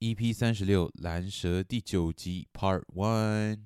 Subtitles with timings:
[0.00, 3.58] EP 三十六，蓝蛇第九集 Part One。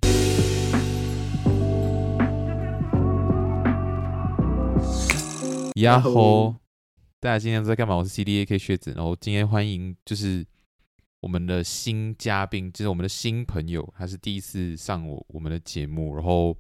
[5.77, 6.57] 呀吼！
[7.21, 7.95] 大家今天都在干嘛？
[7.95, 10.45] 我是 CDAK 靴子，然后今天欢迎就是
[11.21, 16.59] 我们的新嘉宾，就是我们的新朋友，他是第一次上我我们的节目，然后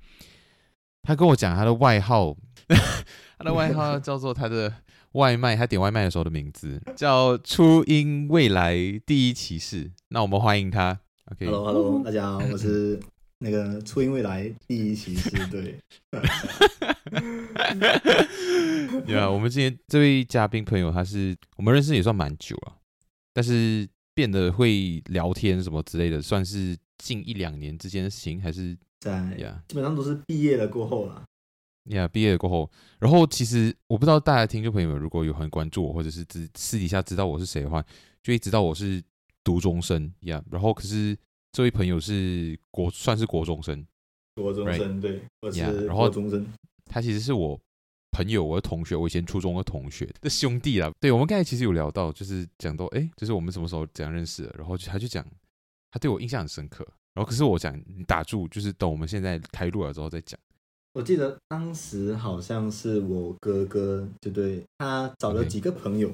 [1.02, 2.36] 他跟我讲他的外号，
[3.38, 4.72] 他的外号叫做他的。
[5.14, 9.90] 外卖，他点外卖的时候的名字 叫初音未来第一骑士。
[10.08, 10.98] 那我们欢迎他。
[11.30, 12.98] OK，Hello，Hello，大家好，我是
[13.38, 15.30] 那个初音未来第一骑士。
[15.46, 15.78] 对，
[19.06, 22.76] 对啊，我们今天这位嘉宾朋友，他是我们认识也算蛮久了，
[23.32, 29.68] 但是变得会聊天什么之类的，算是近一两年之间的事情，还是在呀，Yeah.
[29.68, 31.22] 基本上都是毕业了过后了。
[31.90, 37.82] 呀，毕业了过后，然后其实我不知道大家听众朋友们如果有很关注我，或者是私私底下知道我是谁的话，
[38.22, 39.02] 就会知道我是
[39.42, 40.42] 读中生呀。
[40.50, 41.16] 然后可是
[41.52, 43.86] 这位朋友是国算是国中生，
[44.34, 45.00] 国中生?
[45.00, 46.46] 对，我是国中生。
[46.86, 47.60] 他其实是我
[48.12, 50.90] 朋友，我的同学，我以前初中的同学的兄弟啦。
[51.00, 55.26] 对，我们刚才其实有聊到，就是讲到哎，就是我们什么时候怎样认识的，然后他就讲
[55.90, 56.86] 他对我印象很深刻。
[57.12, 60.38] 然后可是我讲你打住，就是等我们现在开录了之后再讲。
[60.94, 66.08] 我记得当时好像是我哥哥，就对他找了几个朋友，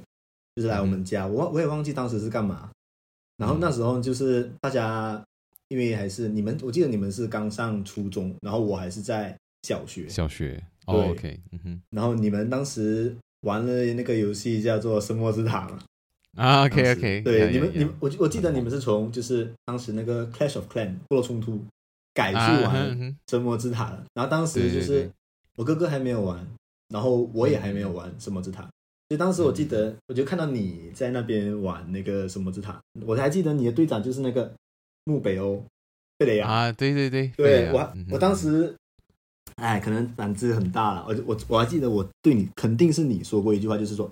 [0.56, 1.26] 就是来我们家。
[1.26, 2.70] 我我也忘记当时是干嘛。
[3.36, 5.22] 然后那时候就是大家，
[5.68, 10.08] 因为还是你们，我记得你们是刚上初中，然后我还是在小学。
[10.08, 11.82] 小学，对，OK，嗯哼。
[11.90, 15.78] 然后你们当时玩了那个游戏叫做《生活之塔》嘛？
[16.36, 17.20] 啊，OK，OK。
[17.20, 21.62] 对，你们，你们，我我记得你们是从就是当时那个 Clash of Clans 部落冲突。
[22.12, 25.10] 改去玩神魔之塔了，然后当时就是
[25.56, 26.46] 我哥哥还没有玩，
[26.88, 34.52] 然后我也还没有玩神魔之塔，所以当时我记得，我就看到你在那边玩那个神魔之塔，我还记得你的队长就是那个
[35.04, 35.64] 木北欧
[36.18, 38.74] 贝雷亚啊，对对对，对我我当时，
[39.56, 44.10] 哎，可能胆子很大了，我我我还记得我对你肯定是你说过一句话，就是说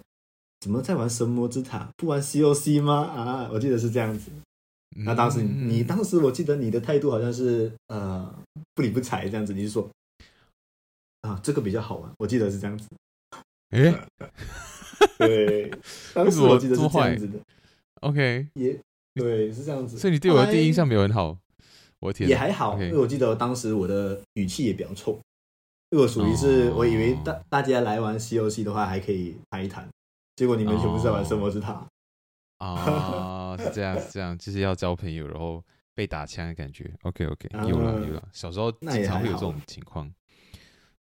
[0.60, 1.88] 怎么在玩神魔之塔？
[1.96, 3.02] 不玩 COC 吗？
[3.02, 4.30] 啊，我记得是这样子。
[5.04, 8.34] 那当时你，你当时我记得你的态度好像是呃
[8.74, 9.88] 不理不睬这样子，你是说
[11.22, 12.88] 啊这个比较好玩，我记得是这样子。
[13.70, 14.08] 哎、欸，
[15.18, 15.70] 对，
[16.14, 17.38] 当时我记得是这样子的。
[18.00, 18.80] OK，也
[19.14, 19.98] 对，是这样子。
[19.98, 21.36] 所以你对我的第一印象没有很好。
[22.00, 22.86] 我天，也还好，Okay.
[22.86, 25.20] 因为我记得当时我的语气也比较臭，
[25.90, 29.88] 因为我属于是我以为大大家来玩 COC 的话还可以谈一谈，
[30.36, 31.84] 结果你们全部是在玩圣魔之塔。
[32.58, 35.64] 啊， 是这样，是这样，就是要交朋友，然后
[35.94, 36.90] 被打枪的感觉。
[37.02, 38.28] OK，OK，、有了，有了。
[38.32, 40.06] 小时候经常会有这种情况。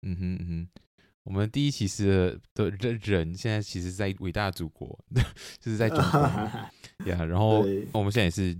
[0.01, 0.81] 嗯哼嗯哼，
[1.23, 4.97] 我们第一其实的的人，现在其实，在伟大的祖国，
[5.59, 6.19] 就是在中国。
[6.21, 6.71] 呀
[7.05, 8.57] ，yeah, 然后我们现在也是，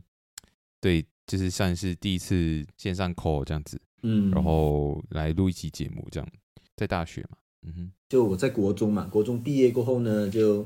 [0.80, 3.80] 对，就是算是第一次线上 call 这样子。
[4.03, 6.30] 嗯，然后来录一期节目，这样，
[6.76, 7.38] 在大学嘛。
[7.64, 10.66] 嗯哼，就我在国中嘛，国中毕业过后呢，就。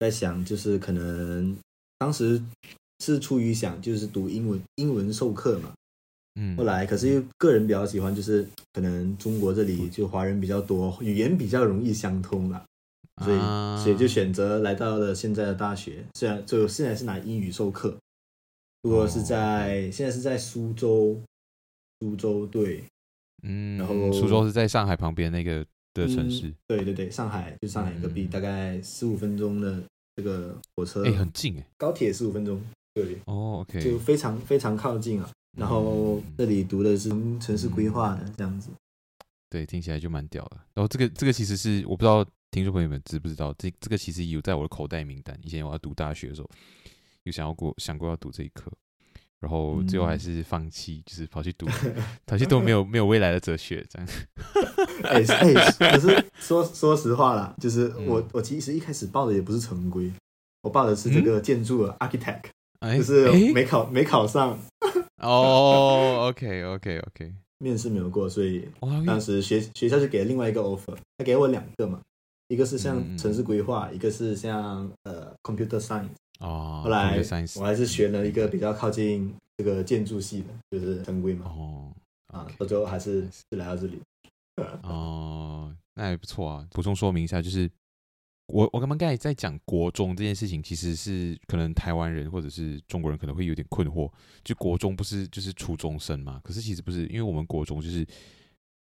[0.00, 1.56] 在想，就是可能
[1.98, 2.42] 当时
[3.00, 5.72] 是出于想，就是读英文，英文授课嘛。
[6.34, 6.56] 嗯。
[6.56, 12.64] 后来，可是又个人比较喜欢，就是可能中国这里就华人比较多，语言比较容易相通了，
[13.22, 16.04] 所以，啊、所以就选择来到了现在的大学。
[16.14, 17.96] 虽然就现在是拿英语授课，
[18.82, 21.20] 不过是在、哦、现在是在苏州，
[22.00, 22.84] 苏州对，
[23.44, 26.48] 嗯，然后苏州是在上海旁边那个的城市。
[26.48, 29.82] 嗯、对对对，上海就上海隔壁，嗯、大概十五分钟的。
[30.16, 32.60] 这个火车哎，很近哎，高铁十五分钟，
[32.94, 35.30] 对，哦，OK，就非常非常靠近啊。
[35.56, 38.70] 然后这里读的是城市规划的这样子，
[39.48, 40.56] 对，听起来就蛮屌的。
[40.74, 45.38] 然后这个这个其实是我不知道听众朋友们知不知道，这这个其实有在我的口袋名单。
[45.42, 46.50] 以前我要读大学的时候，
[47.22, 48.72] 有想要过想过要读这一科，
[49.44, 51.66] 然后最后还是放弃，就是跑去读，
[52.24, 54.08] 跑去读没有没有未来的哲学这样。
[55.04, 55.52] 哎哎，
[55.92, 60.10] 可是说说实话啦，就是我、嗯、我其实一开始报的也不是成规，
[60.62, 62.44] 我报的是这个建筑的 architect，、
[62.80, 64.58] 嗯、就是没考、欸、没考上。
[65.20, 68.66] 哦，OK OK OK，面试没有过，所以
[69.06, 72.00] 当时学学校就给了另外一个 offer，他给我两个嘛，
[72.48, 76.08] 一个是像城市规划，嗯、一个是像呃 computer science，
[76.40, 77.16] 哦，后来
[77.56, 81.46] 我还是选了一个比较靠近这个建筑系的，就是正规嘛。
[81.46, 81.92] 哦，
[82.26, 84.00] 啊，到最后还是是来到这里。
[84.82, 86.66] 哦，那也不错啊。
[86.70, 87.70] 补充说明一下，就是
[88.46, 96.40] 我我刚刚刚才在讲国中这件事情，其实是可能台湾人或者是中国人可能会有点困惑，就国中不是就是初中生嘛？
[96.42, 98.06] 可是其实不是，因为我们国中就是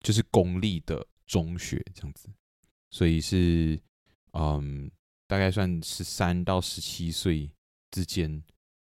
[0.01, 2.29] 就是公立的中学这样子，
[2.91, 3.79] 所以是
[4.33, 4.91] 嗯。
[5.29, 7.47] 大概算十三到十七岁
[7.91, 8.43] 之间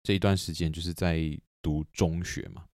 [0.05, 2.65] 这一段时间，就是在读中学嘛。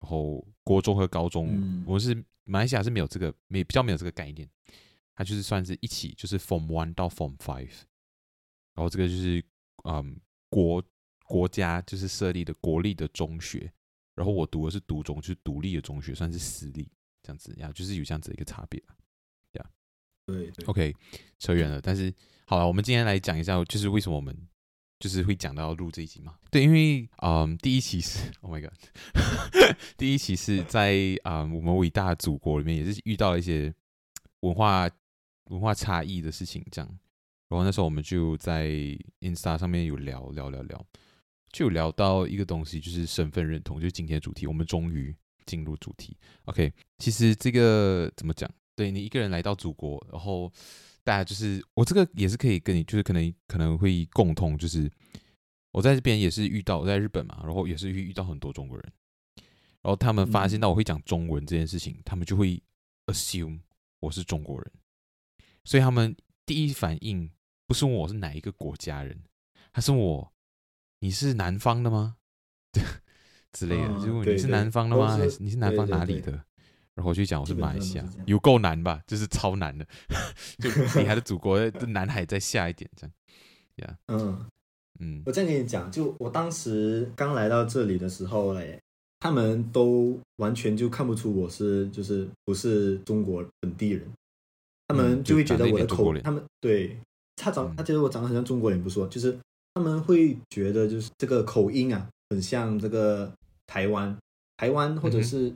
[0.00, 4.46] 然后国中和高中，嗯、我是马来西亚是没有这个，没比较没有这个概念。
[5.14, 7.70] 它就是算是一起，就是 Form One 到 Form Five。
[8.74, 9.42] 然后这个就是
[9.84, 10.84] 嗯国
[11.24, 13.72] 国家就是设立的国立的中学。
[14.14, 16.90] 然后我读的是独中，就是独立的中学，算是私立
[17.22, 18.78] 这样子呀，就是有这样子的一个差别。
[19.52, 19.70] 呀，
[20.26, 20.94] 对对，OK，
[21.38, 22.12] 扯远了，但是。
[22.46, 24.36] 好了，我们今天来讲一下，就是为什么我们
[25.00, 26.34] 就是会讲到录这一集嘛？
[26.50, 28.72] 对，因为嗯，第一期是，Oh my God，
[29.96, 33.74] 第一期是在啊、我们伟大祖国里面，也是遇到了一些
[34.40, 34.86] 文化
[35.44, 36.98] 文化差异的事情，这样。
[37.48, 38.68] 然后那时候我们就在
[39.20, 40.86] Insta 上面有聊聊聊聊，
[41.50, 44.46] 就聊到一个东西，就是身份认同，就是今天的主题。
[44.46, 45.16] 我们终于
[45.46, 46.14] 进入主题。
[46.44, 48.50] OK，其实这个怎么讲？
[48.76, 50.52] 对，你一个人来到祖国，然后。
[51.04, 54.90] 大家就是我这个也是可以跟你，就是可能可能会共通，就是
[55.70, 58.92] 我在这边也是遇到，我在日本嘛，然后也是遇遇到很多中国人，
[59.82, 62.62] 然后他们发现到我会讲中文这件事情，嗯、他们就会
[63.06, 63.60] assume
[64.00, 64.72] 我是中国人，
[65.64, 66.16] 所以他们
[66.46, 67.30] 第一反应
[67.66, 69.22] 不是问我是哪一个国家人，
[69.72, 70.32] 他是问我
[71.00, 72.16] 你是南方的吗？
[73.52, 75.16] 之类的，就问你是南方的吗？
[75.16, 76.44] 还是你是南方哪里的？
[76.94, 79.00] 然后我就讲我是马来西亚，有够难吧？
[79.04, 79.84] 就是超难的，
[80.62, 80.70] 就
[81.00, 83.12] 你还的祖国的南海再下一点这样。
[83.76, 83.96] Yeah.
[84.06, 84.46] 嗯
[85.00, 88.80] 嗯，我这样跟你讲，就我当时刚来到这里的时候嘞，
[89.18, 94.08] 他们都完全就看不出我是就是不是中国本地人，
[94.86, 96.96] 他们就会觉得我的口，他们对
[97.34, 99.36] 他长他觉得我长得很像中国人，不说，就是
[99.74, 103.32] 他们会觉得就是这个口音啊，很像这个
[103.66, 104.16] 台湾
[104.56, 105.52] 台湾或者是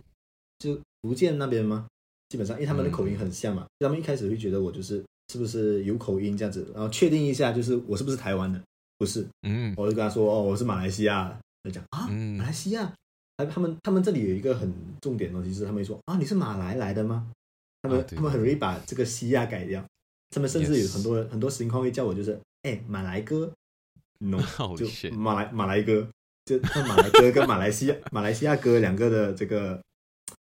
[0.59, 0.77] 就。
[1.03, 1.87] 福建那边吗？
[2.29, 5.03] 基本上，因为他们的口音很像嘛，嗯、他们一开始会觉得我就是
[5.33, 8.61] 是不是有口音这样子，然后确定一下，就是我是不是台湾的？
[8.99, 11.39] 不是，嗯，我就跟他说，哦，我是马来西亚。
[11.65, 12.07] 他讲啊，
[12.37, 12.93] 马来西亚，
[13.51, 17.27] 他们他们这里有一个很重点的东西，是他们说啊，你是马来来的吗？
[17.83, 19.83] 他们、啊、他们很容易把这个西亚改掉，
[20.31, 23.51] 他们甚至有很多.很多情况会叫我就是，哎，马来哥
[24.19, 24.39] ，no，
[24.77, 26.07] 就马来马来哥，
[26.45, 29.81] 就 马来哥跟马来西亚马来西亚哥两个的这个。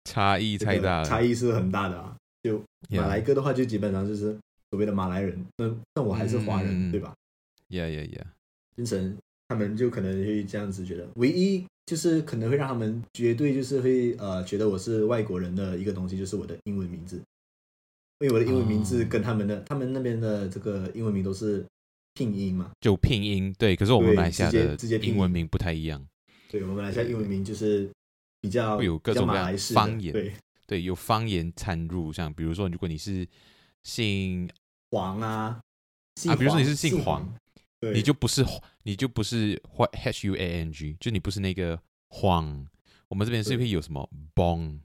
[0.04, 2.16] 差异太大了，差异是很大的啊！
[2.42, 2.60] 就
[2.90, 4.36] 马来哥的话，就基本上就是
[4.70, 7.14] 所谓的马来人，那那我还是华人，对吧
[7.70, 8.24] ？Yeah, yeah, yeah。
[8.74, 9.16] 精神，
[9.48, 17.16] 他们就可能会这样子觉得，唯一就是可能会让他们绝对就是会呃觉得我是外国人的一个东西，就是我的英文名字，
[18.18, 21.64] 因为我的英文名字跟他们的他们那边的这个英文名都是
[22.14, 23.76] 拼音嘛，就拼音对。
[23.76, 26.04] 可是我们马来西亚的英文名不太一样，
[26.50, 27.88] 对，我们马来西亚英文名就是。
[28.42, 30.34] 比较会有各种各样的方言，对。
[30.64, 33.28] 对，有方言掺入，像比如说，如果你是
[33.82, 34.48] 姓
[34.90, 35.60] 黄啊，
[36.28, 37.28] 啊，比如说你是姓黄，
[37.78, 38.42] 对你就不是
[38.84, 39.60] 你就不是
[39.92, 41.78] H U A N G，就你不是那个
[42.08, 42.66] 黄。
[43.08, 44.78] 我们这边是会有什么 Bong，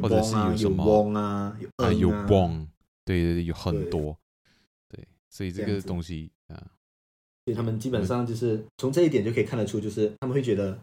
[0.00, 2.68] 或者是有什么啊，啊有 Bong，
[3.04, 4.16] 对对对，有很多，
[4.88, 6.56] 对，所以这个东西啊，
[7.44, 10.78] 所以他们基本上就是从这一点就可以看得出，就是他们会觉得。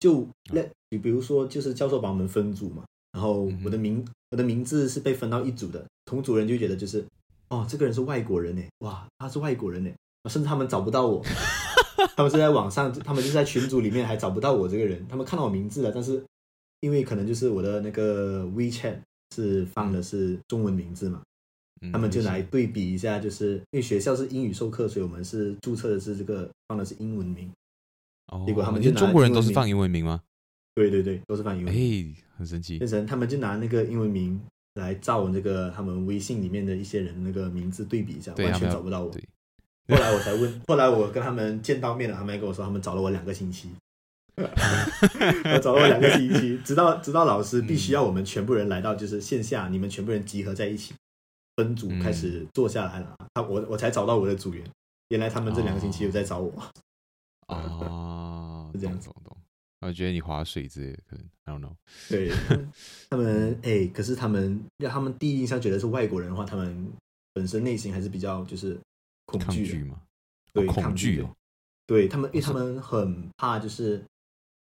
[0.00, 7.04] 就那，你比如说，就是教授把我们分组嘛，然后我的名、嗯、我的名字是被分到一组的，同组人就觉得就是，
[7.50, 9.90] 哦，这个人是外国人呢，哇，他是外国人呢，
[10.30, 11.22] 甚至他们找不到我，
[12.16, 16.24] 他们是在网上，他们就在群组里面还找不到我这个人，他们看到我名字了，但是
[16.80, 18.96] 因为可能就是我的那个 WeChat
[19.36, 21.20] 是放的是中文名字嘛，
[21.82, 27.50] 嗯、他们就来对比一下，就是因为学校是英语授课，所以我们是注册的是这个放的是英文名。
[28.46, 30.20] 结果他们就中国人都是放英文名吗？
[30.74, 32.14] 对对对，都是放英文名。
[32.14, 32.78] 哎，很神奇。
[32.78, 34.40] 变成他们就拿那个英文名
[34.74, 39.10] 来照那个他们微信里面的一些人那个名字对比一下，完全找不到我。
[39.88, 43.70] 后来我才问， 后来我跟他们见到面了，他们还跟我说他们找了我两个星期，
[44.36, 50.94] 我找了我两个星期，直到直到老师必须要我们全部人来到就是线下，你们全部人集合在一起，
[51.56, 54.64] 分组开始坐下来了，他我我才找到我的组员。
[55.08, 56.52] 原来他们这两个星期有在找我。
[57.48, 57.84] 哦，是
[58.80, 59.36] 这样子，懂懂。
[59.80, 61.74] 我觉得你划水之类的，可能 I don't know。
[62.08, 62.30] 对，
[63.08, 66.92] 他们哎、欸，可是他们要他们第一印象觉得是外国人的话，他们
[67.32, 68.78] 本身内心还是比较就是
[69.26, 70.00] 恐惧嘛，
[70.52, 71.30] 对，恐惧哦。
[71.86, 74.04] 对他们，因为他们很怕，就是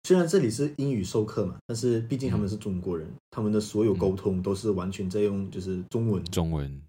[0.03, 6.21] 虽然这里是英语授课嘛，但是毕竟他们是中国人，嗯、他们的所有沟通都是完全在用就是中文。
[6.25, 6.81] 中文，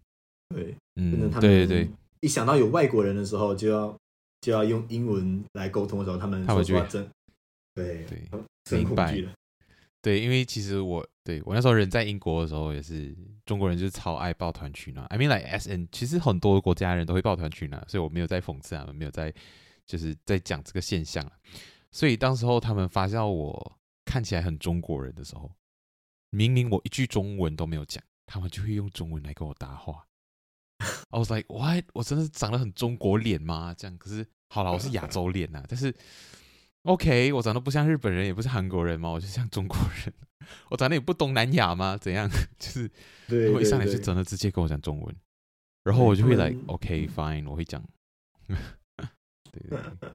[0.48, 1.90] 对，嗯，对对对，
[2.20, 3.94] 一想到有外国人的时候，就要
[4.40, 7.08] 就要用英文来沟通的时候，他们说实话真，
[7.74, 9.16] 对对，明白。
[10.00, 13.16] 对，因为其实我对我那时候人在英国的时候，也是
[13.46, 15.06] 中国人就是超爱抱团取暖。
[15.06, 19.32] I mean like S N，其实很多国家人都会抱团取暖，所以我没有在讽刺他们，没有在
[19.86, 21.26] 就是在讲这个现象。
[21.90, 25.50] 所以当时候他们发现我看起来很中国人的时候，
[26.28, 30.06] 明明我一句中文都没有讲，他们就会用中文来跟我搭话。
[31.08, 31.82] I was like what？
[31.94, 33.74] 我真的是长得很中国脸吗？
[33.74, 35.94] 这样可是好了，我是亚洲脸呐，但是。
[36.84, 40.12] OK，我长得不像日本人，也不是韩国人嘛，我就像中国人。
[40.68, 41.96] 我长得也不东南亚吗？
[41.96, 42.28] 怎样？
[42.58, 42.90] 就是
[43.52, 45.16] 我一上来就真的直接跟我讲中文，
[45.82, 47.82] 然后我就会来 OK fine，我会讲。
[48.48, 50.10] 对对对，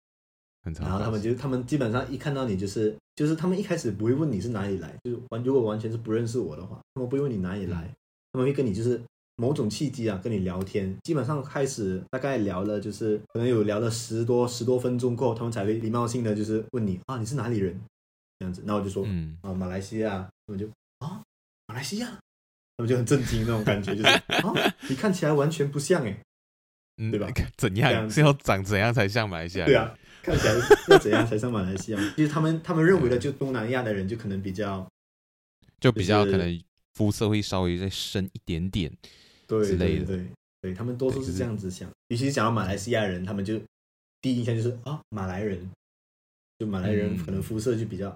[0.63, 0.87] 很常。
[0.87, 7.95] 然后他们就他们基本上一看到你就是就是他们一开始不会问你是哪里来，就是完如果完全是不认识我的话，他们不会问你哪里来，嗯、
[8.33, 9.01] 他们会跟你就是。
[9.39, 17.79] 某种契机啊，跟你聊天，基本上开始大概聊了，就是可能有聊了十多十多分钟过后，他们才会礼貌性的就是问你啊，你是哪里人？
[18.39, 20.67] 这样子，那我就说，嗯啊，马来西亚，他们就
[20.99, 21.21] 啊，
[21.67, 22.07] 马来西亚，
[22.77, 26.17] 他们就很震惊那种感觉，就是啊，你看起来完全不像哎，
[27.11, 27.29] 对吧？
[27.57, 28.09] 怎样？
[28.09, 29.65] 是要长怎样才像马来西亚？
[29.65, 30.53] 对啊，看起来
[30.89, 31.99] 要怎样才像马来西亚？
[32.15, 34.85] 其实他们他们认为的就东南亚的人就可能比较，
[35.79, 36.61] 就比较可能
[36.93, 38.91] 肤色会稍微再深一点点。
[39.49, 40.25] 对对对
[40.61, 41.89] 对，他们多数是这样子想。
[42.09, 43.59] 尤其是讲到马来西亚人，他们就
[44.21, 45.67] 第一印象就是啊，马来人，
[46.59, 48.15] 就马来人可能肤色就比较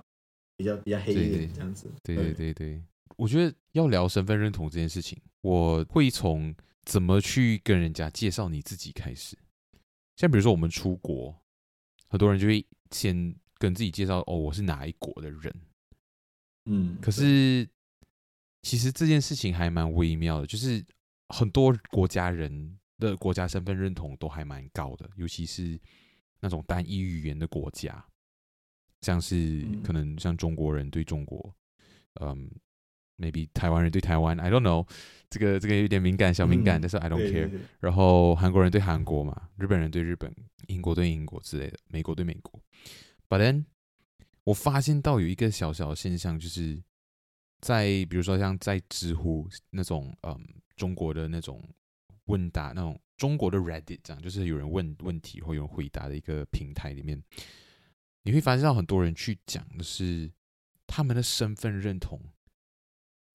[0.57, 1.89] 比较比较黑一点这样子。
[2.03, 2.83] 对对对对，
[3.17, 9.35] 我觉得要聊身份认同这件事情，我会从怎么去跟人家介绍你自己开始。
[10.17, 11.35] 像比如说我们出国，
[12.09, 15.55] 很多人就会先跟自己介绍哦，我是哪一国的人。
[16.65, 17.67] 嗯，可是
[18.61, 20.85] 其实这件事情还蛮微妙的，就是。
[21.33, 25.79] 很多国家人的国家身份认同都还蛮高的，尤其是
[26.39, 28.05] 那种单一语言的国家，
[29.01, 31.51] 像是可能像中国人对中国，
[32.21, 32.47] 嗯
[33.17, 34.87] ，maybe 台湾人对台湾，I don't know，
[35.27, 37.31] 这个这个有点敏感，小敏感，但是 I don't care。
[37.31, 37.61] 对对对。
[37.79, 40.31] 然后韩国人对韩国嘛，日本人对日本，
[40.67, 42.61] 英国对英国之类的，美国对美国。
[43.27, 43.65] But then，
[44.43, 46.79] 我发现到有一个小小的现象，就是
[47.59, 50.39] 在比如说像在知乎那种，嗯。
[50.75, 51.63] 中国的那种
[52.25, 57.21] 问答，那种中国的 Reddit，这样就是有人问问题或有人回答的一个平台里面，
[58.23, 60.31] 你会发现到很多人去讲的是
[60.87, 62.19] 他们的身份认同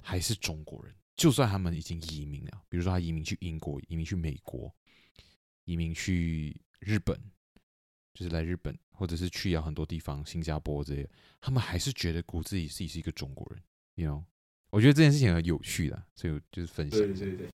[0.02, 4.74] 还是中国人，就算他们已经移民了，比如说他移民去英国、移民去美国、
[5.64, 7.18] 移民去日本，
[8.14, 11.08] 就是来日本，或者是去了很多地方，新加坡这些，
[11.40, 13.62] 他们还是觉得骨子里自己是一个中国人
[13.94, 14.24] ，you know。
[14.70, 16.98] 我觉得这件事情很有趣的，所以我就是分享。
[17.00, 17.48] 对对对，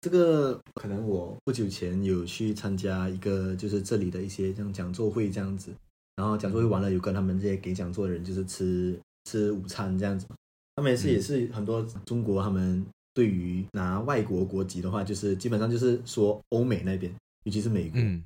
[0.00, 5.72] 这个可能我不久前有去参加一个就是这里的一些这样讲座会这样子，
[6.16, 10.26] 然后讲座会完了，有跟他们这些给讲座的人就是吃吃午餐这样子。
[10.74, 18.24] 他们也是也是很多中国，他们对于拿外国国籍的话，就是基本上就是说欧美那边，尤其是美国、嗯、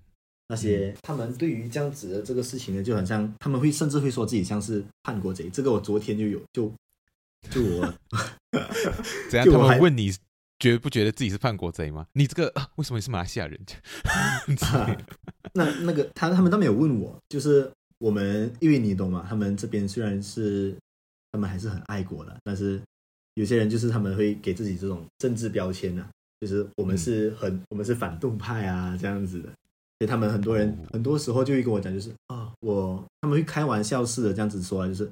[0.48, 5.50] 那些，他们对于这样子的这个事情呢，就很像他们会甚至会说自己像是叛国贼。
[5.50, 6.72] 这个我昨天就有就。
[7.48, 7.94] 就我，
[9.30, 9.48] 怎样？
[9.50, 10.12] 他们问你，
[10.58, 12.06] 觉不觉得自己是叛国贼吗？
[12.12, 13.58] 你这个、啊、为什么你是马来西亚人？
[14.60, 14.96] 啊、
[15.54, 19.24] 那那个他他们都没有问我，就是我们因为你懂吗？
[19.28, 20.76] 他们这边虽然是
[21.32, 22.80] 他们还是很爱国的，但是
[23.34, 35.10] 有些人就是他们会给自己这种政治标签呢、啊，就是我们是很、嗯、我们是反动派啊这样子的，所以他们很多人、哦、很多时候就会跟我讲，就是啊，我他们会开玩笑似的这样子说，就是。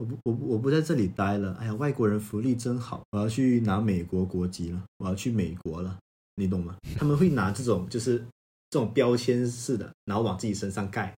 [0.00, 5.98] 我不我我不在这里待了，哎呀，外国人福利真好，我要去拿美国国籍了，我要去美国了，
[6.36, 6.74] 你懂吗？
[6.96, 8.16] 他们会拿这种就是
[8.70, 11.14] 这种标签式的，然后往自己身上盖，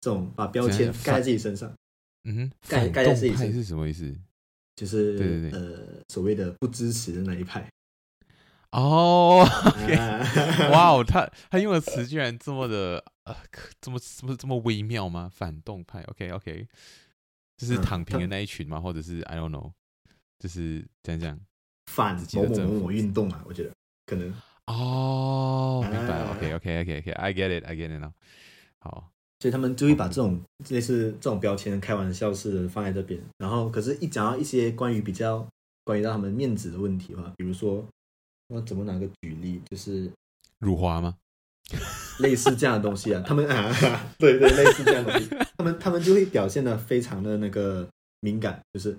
[0.00, 1.70] 这种把标签盖在自己身上，
[2.24, 4.16] 嗯哼，盖盖在自己身上是什么意思？
[4.76, 7.68] 就是对对对呃所谓的不支持的那一派。
[8.70, 9.44] 哦，
[10.72, 13.36] 哇哦，他他用的词居然这么的呃，
[13.78, 15.30] 这么这么这么微妙吗？
[15.30, 16.66] 反动派，OK OK。
[17.60, 18.78] 就是躺平的那一群嘛？
[18.78, 19.70] 嗯、或者是 I don't know，
[20.38, 21.38] 就是这样讲
[21.92, 23.44] 反某某某某运动啊？
[23.46, 23.70] 我觉得
[24.06, 24.32] 可能
[24.66, 26.30] 哦，明白了。
[26.30, 28.12] OK OK OK OK，I get it，I get it now。
[28.78, 30.40] 好，所以他们就会把这种
[30.70, 35.46] 类似这种标签开玩笑式的放在这边，然后可是，一讲到一些关于比较
[35.84, 37.86] 关于到他们面子的问题的话，比如说
[38.48, 40.10] 我怎么拿个举例，就是
[40.60, 41.14] 辱华吗？
[42.20, 43.72] 类似这样的东西啊， 他们啊，
[44.18, 47.88] 对对，类似这样的东西，他们他们就会表现的非常的那个
[48.20, 48.96] 敏感，就是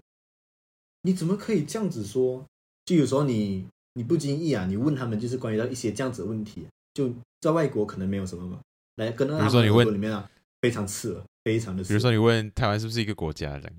[1.04, 2.46] 你怎么可以这样子说？
[2.86, 8.60] 就有时候你你不经意啊，你问他们就是关于到一些这样子的问题，就在外国可能没有什么嘛，
[8.96, 10.30] 来跟到他们里面啊，
[10.62, 11.90] 非常刺耳，非常的刺耳。
[11.90, 13.74] 比如说你问台湾是不是一个国家这样？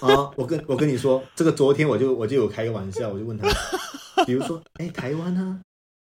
[0.00, 3.48] 啊，我跟我跟你说，这个昨天我就我就有开个玩笑，我就问他，
[4.26, 5.60] 比如说，哎，台湾啊，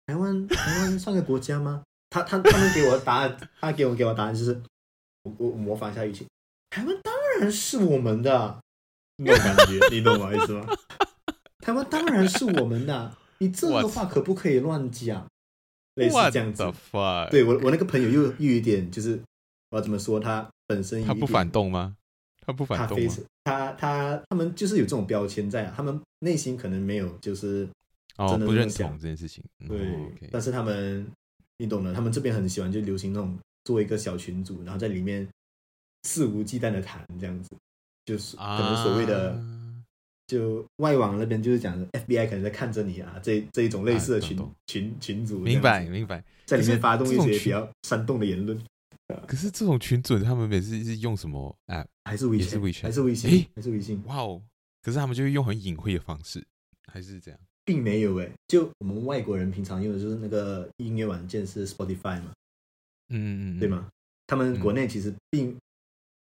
[0.05, 1.84] 台湾台湾算个国家吗？
[2.11, 4.61] 他他他们给我的答案，他给我给我答案就是，
[5.23, 6.27] 我我模仿一下语气，
[6.69, 8.59] 台湾当然是我们的，
[9.15, 10.67] 那种感觉，你懂我意思吗？
[11.63, 15.25] 台湾当然是我们的，你这个话可不可以乱讲？
[15.95, 16.63] 类似这样子，
[17.31, 19.17] 对我我那个朋友又又有一点就是，
[19.69, 20.19] 我要怎么说？
[20.19, 21.95] 他本身他不反动吗？
[22.45, 23.15] 他不反动吗？
[23.45, 27.69] 他他他他们就是有这种标签在啊，他们内心可能没有就是
[28.17, 31.09] 真的不认同这件事情，对，但是他们。
[31.61, 35.27] 你懂的，他们这边很喜欢就流行那种做一个小群组，然后在里面
[36.01, 37.49] 肆无忌惮的谈这样子，
[38.03, 39.83] 就是可能所谓的、啊、
[40.25, 48.59] 就外网那边就是讲 FBI 可能在看着你啊，这这一种类似的群、啊、群群组，明白明白，在里面发动一些比较煽动的言论。
[49.27, 51.85] 可是这种群组他们每次是用什么 App？
[52.05, 52.59] 还是微信？
[52.81, 53.29] 还是微信？
[53.29, 54.01] 诶，还是微信？
[54.07, 54.41] 哇哦！
[54.81, 56.43] 可是他们就会用很隐晦的方式，
[56.87, 57.39] 还是这样？
[57.71, 62.33] 并没有诶，就我们外国人平常用的就是那个音乐软件是 Spotify 嘛，
[63.07, 63.87] 嗯嗯，对吗？
[64.27, 65.55] 他们国内其实并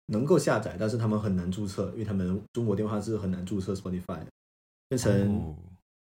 [0.07, 4.27] 能够下载，但是他们很难注册，因为他们中国电话是很难注册 Spotify 的。
[4.89, 5.55] 变成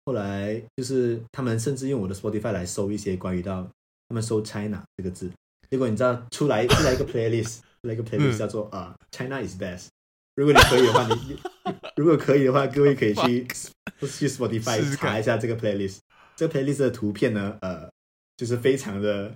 [0.04, 3.66] 后来就是他们甚至用我的 Spotify 来搜一些关于到
[4.08, 5.30] 他们搜 China 这个字，
[5.70, 9.86] 结果你知道出来出来一个 playlist，出来一个 playlist 叫做啊 China is best。
[10.34, 11.36] 如果你可以的话，你
[11.96, 13.46] 如果可以的话，各位可以去
[14.06, 15.98] 去 Spotify 查一下这个 playlist。
[16.34, 17.88] 这个 playlist 的图片呢，呃，
[18.36, 19.34] 就是非常的，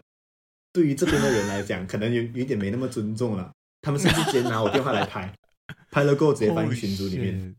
[0.72, 3.52] 对于这边的人来讲，可能有有点没那么尊重了。
[3.82, 5.32] 他们甚至直接拿我电话来拍，
[5.90, 7.54] 拍了过后直接放进群组里面，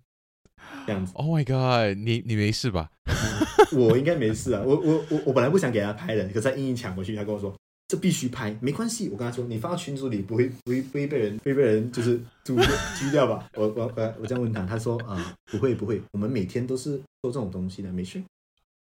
[0.86, 1.14] 这样子。
[1.16, 1.98] Oh my god！
[1.98, 2.90] 你你没事吧？
[3.72, 4.62] 我应该没事啊。
[4.66, 7.56] 我我我我本来不想给他拍的，可是他硬硬抢过去，他跟我说。
[7.88, 9.08] 这必须拍，没关系。
[9.10, 12.62] 我跟他说，你发到群组里不会不会不会被人不会被人就是诛诛
[13.12, 13.50] 掉吧？
[13.54, 18.22] 我我我我这样问他，他说啊、呃，不会不会，我们每天都是做这种东西的，没事。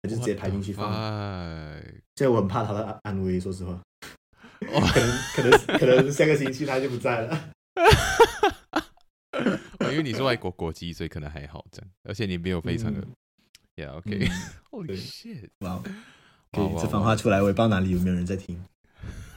[0.01, 0.91] 他就直接拍进去放。
[2.15, 3.71] 现在我很怕他的安危，说实话。
[4.61, 7.49] 哦、可能可能可能下个星期他就不在了。
[9.91, 13.01] 因为你是外国国籍，所以可能还好这样，而且你没有非常的。
[13.75, 14.29] Yeah，OK。
[14.71, 15.49] Holy shit！
[15.59, 15.81] 哇，
[16.51, 18.59] 这番话出来，我也不知道哪里有没有人在听。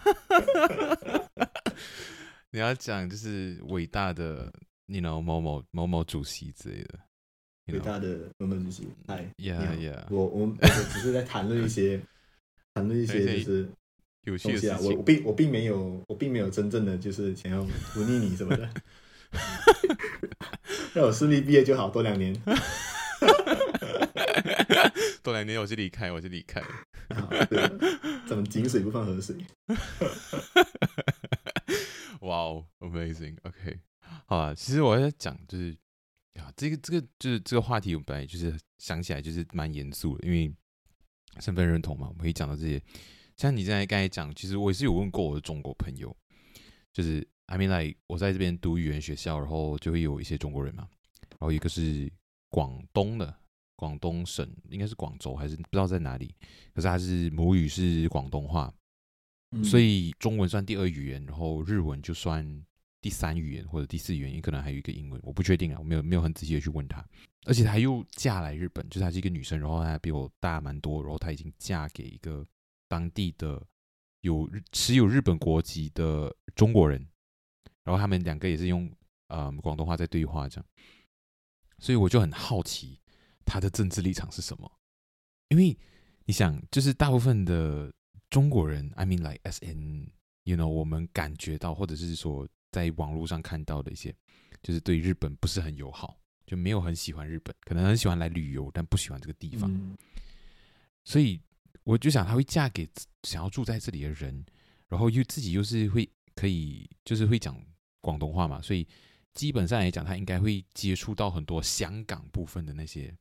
[2.50, 4.52] 你要讲就是伟大的，
[4.86, 6.98] 你 know 某某某某主席之类的，
[7.72, 8.88] 伟大的某某主席。
[9.06, 12.00] 嗨，Yeah Yeah，我我们只是在谈论一些
[12.74, 13.68] 谈论一些就是
[14.24, 14.76] 有趣的事情。
[14.78, 17.62] 我我并我并没有我并没有真正的就是想要
[17.94, 18.68] 忤逆你什么的，
[20.92, 22.34] 让我顺利毕业就好，多两年。
[25.22, 26.60] 多两年我就离开，我就离开。
[28.26, 29.36] 怎么井水不犯河水？
[32.20, 33.80] 哇哦，amazing！OK，
[34.26, 34.54] 好啊。
[34.54, 35.76] 其实我在讲，就是
[36.34, 40.52] 啊，这个这个就是这个话题，我本来就是想起来就是蛮严肃的，因为
[41.40, 42.82] 身份认同嘛，我们可以讲到这些。
[43.36, 46.14] 像你在刚才讲，其实我也是有问过我的中国朋友，
[46.92, 50.86] 就是 I mean like 我在这边读语言学校，然后就会有一些中国人嘛，
[51.30, 52.12] 然后一个是
[52.50, 53.34] 广东的。
[53.80, 56.34] 广东省应该是广州还是不知道在哪里，
[56.74, 58.70] 可是他是母语是广东话，
[59.52, 62.46] 嗯、所以中文算第二语言，然后日文就算
[63.00, 67.02] 第三语言或者第四语言，也可能还有一个英文，我不确定啊，我没有没有很仔细的去问他。
[67.46, 72.46] 而且他又嫁来日本，就是她是一个女生，然后她比我大蛮多，然后她已经嫁给一个
[72.86, 73.66] 当地的
[74.20, 77.00] 有持有日本国籍的中国人，
[77.82, 78.92] 然后他们两个也是用
[79.28, 80.66] 呃广东话在对话这样，
[81.78, 83.00] 所以我就很好奇。
[83.44, 84.70] 他的政治立场是什么？
[85.48, 85.76] 因为
[86.26, 87.92] 你想，就是大部分的
[88.28, 94.14] 中国人，I mean like as in，you know，我们感觉到，或者是说在网络上看到的一些，
[94.62, 99.68] 就是对日本不是很友好，就没有很喜欢日本，可能很喜欢来旅游，但不喜欢这个地方。
[99.74, 99.98] 嗯、
[101.02, 101.40] 所以
[101.82, 102.88] 我就想，她会嫁给
[103.24, 104.46] 想要住在这里的人，
[104.86, 107.60] 然后又自己又是会可以，就是会讲
[108.00, 108.86] 广东话嘛，所以
[109.34, 113.12] 基本上来讲，她应该会接触到很多香港部分的那些。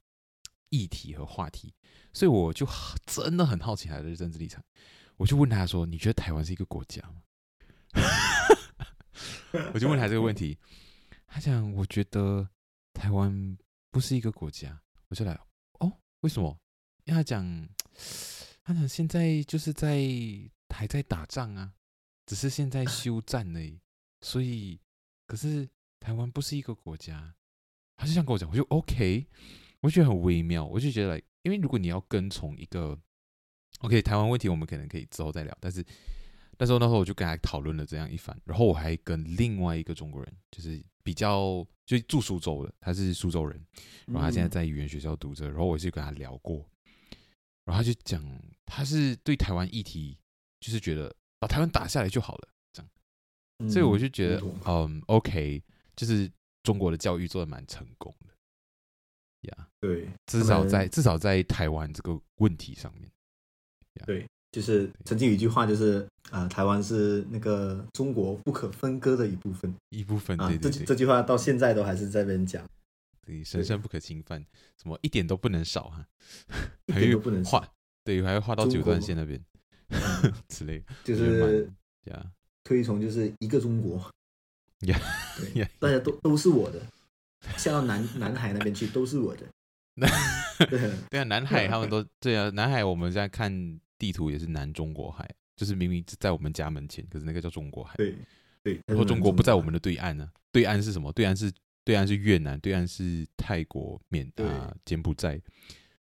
[0.69, 1.73] 议题和话题，
[2.13, 2.67] 所以我就
[3.05, 4.63] 真的很好奇他的政治立场。
[5.17, 7.23] 我就问他说：“你觉得台湾是一个国家吗？”
[9.73, 10.57] 我就问他这个问题，
[11.27, 12.49] 他讲：“我觉得
[12.93, 13.57] 台湾
[13.91, 15.37] 不是一个国家。”我就来
[15.79, 16.57] 哦，为什么？
[17.05, 17.67] 因为他讲，
[18.63, 19.99] 他讲现在就是在
[20.73, 21.73] 还在打仗啊，
[22.27, 23.81] 只是现在休战而已。
[24.21, 24.79] 所以，
[25.25, 25.67] 可是
[25.99, 27.33] 台湾不是一个国家。
[27.97, 29.27] 他就这样跟我讲，我就 OK，
[29.81, 30.65] 我觉得很微妙。
[30.65, 32.97] 我就觉得，like, 因为如果你要跟从一个
[33.79, 35.57] OK 台湾问题，我们可能可以之后再聊。
[35.59, 35.85] 但是，
[36.57, 43.59] 那时候那时候我就跟他讨论了这样一番，然后我还跟另外一个中国人，就是比较就住苏州的，他是苏州人，
[44.07, 46.57] 然后他现在在语言学校读着，然后我就跟他聊过，
[47.65, 48.23] 然后他就讲，
[48.65, 50.17] 他是对台湾议题
[50.59, 55.63] 就是觉得把台湾打下来就好了，这样，所以我就觉得，嗯，OK，
[55.95, 56.31] 就是。
[56.61, 58.33] 中国的教育做的蛮成功的，
[59.41, 63.09] 呀、yeah，对，至少在至少在台湾这个问题上面
[63.95, 72.67] ，yeah, 对，就是曾经有一句话就是啊、呃，台湾是那个中国不可分割的一部分，一部分，对这这句话到现在都还是在那边讲，
[73.25, 74.45] 对，神圣不可侵犯，
[74.81, 76.05] 什么一点都不能少哈，
[76.87, 77.63] 一点都不能少，
[78.03, 79.41] 对，还要画到九段线那边
[80.49, 81.71] 之类，就是
[82.05, 82.31] 呀，
[82.63, 83.97] 推崇就是一个中国。
[84.87, 84.97] 呀、
[85.53, 86.81] yeah, yeah, 大家都都是我的，
[87.57, 89.45] 下到南南海那边去都是我的。
[90.69, 97.95] 对 对啊，南海他们都对啊，南海我们在看地图也是南中国海，就是明明在我们家门前，可是那个叫中国海。
[97.97, 98.15] 对
[98.63, 101.11] 对，然后中国不在我们的对岸呢、啊，对岸是什么？
[101.13, 101.51] 对岸是
[101.83, 105.41] 对岸是越南，对岸是泰国、缅啊、柬埔寨，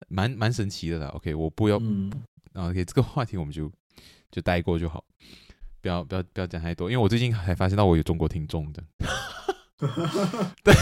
[0.08, 1.08] 蛮蛮神奇的啦。
[1.10, 2.12] OK，我不要、嗯、
[2.54, 3.72] ，OK，这个话题我们就
[4.32, 5.04] 就带过就好。
[5.82, 8.84] 不要不要不要讲太多，因为我最近还发现到我有中国听众的，
[10.64, 10.74] 对，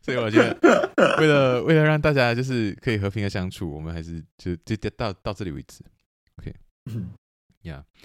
[0.00, 5.84] 所以我觉得为了为了让大家就是可以和平的相处，我们还是就就到到这里为止。
[6.38, 6.54] OK，
[7.62, 8.00] 呀、yeah，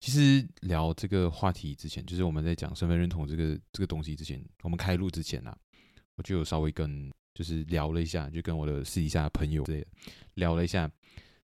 [0.00, 5.56] 其实聊这个话题之前，就是我们在讲身份认同这个这个东西之前，我们开录之前啊，
[6.16, 9.86] 我就有稍微跟就是聊了一下，就跟我的私底下朋友之类的
[10.34, 10.90] 聊了一下，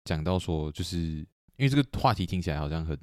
[0.06, 2.98] 讲到说，就是因为这个话题听起来好像很。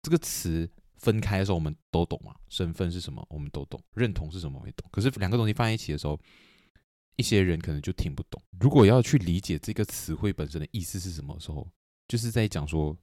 [0.00, 0.66] 这个词
[0.98, 2.34] 分开的时候，我们都懂嘛？
[2.48, 4.88] 身份是什么，我们都懂；认同是什么，我也懂。
[4.92, 6.20] 可是两个东西放在一起的时候，
[7.16, 8.42] 一些人可能就听不懂。
[8.60, 11.68] 如果要去理解这个词汇本身的意思是什么的时候，
[12.06, 12.96] 就是在讲说，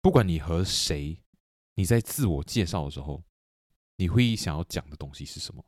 [0.00, 1.20] 不管你和谁，
[1.74, 3.22] 你在自我介绍的时候，
[3.96, 5.64] 你会想要讲的东西是什么？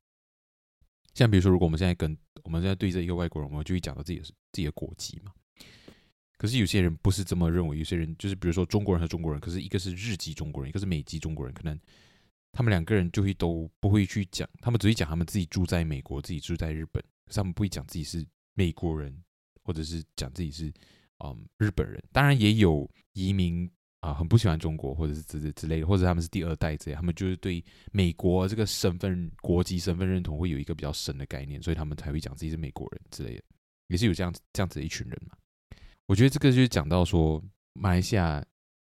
[1.14, 5.32] 像比如说，如果我们现在跟我们现在对着一个外国人，我们就会讲到自己的自己的国籍嘛。
[6.42, 11.78] 可是有些人不是这么认为，有些人就是比如说中国人和中国人，可是一个是日籍中国人，一个是美籍中国人，可能
[12.50, 19.16] 他们两个人就会都不会去讲，他们只会讲他们自己住在美国，自己住在日本，他们不会讲自己是美国人，
[19.62, 20.66] 或者是讲自己是
[21.24, 22.02] 嗯日本人。
[22.10, 33.44] 当然也有移民啊、很不喜欢中国，或者是之之类的，或者他们是第二代之类，他们就是对美国这个身份、国籍身份认同会有一个比较深的概念，所以他们才会讲自己是美国人之类的，
[33.86, 35.36] 也是有这样这样子的一群人嘛。
[36.06, 37.42] 我觉得这个就是讲到说，
[37.74, 38.44] 马来西亚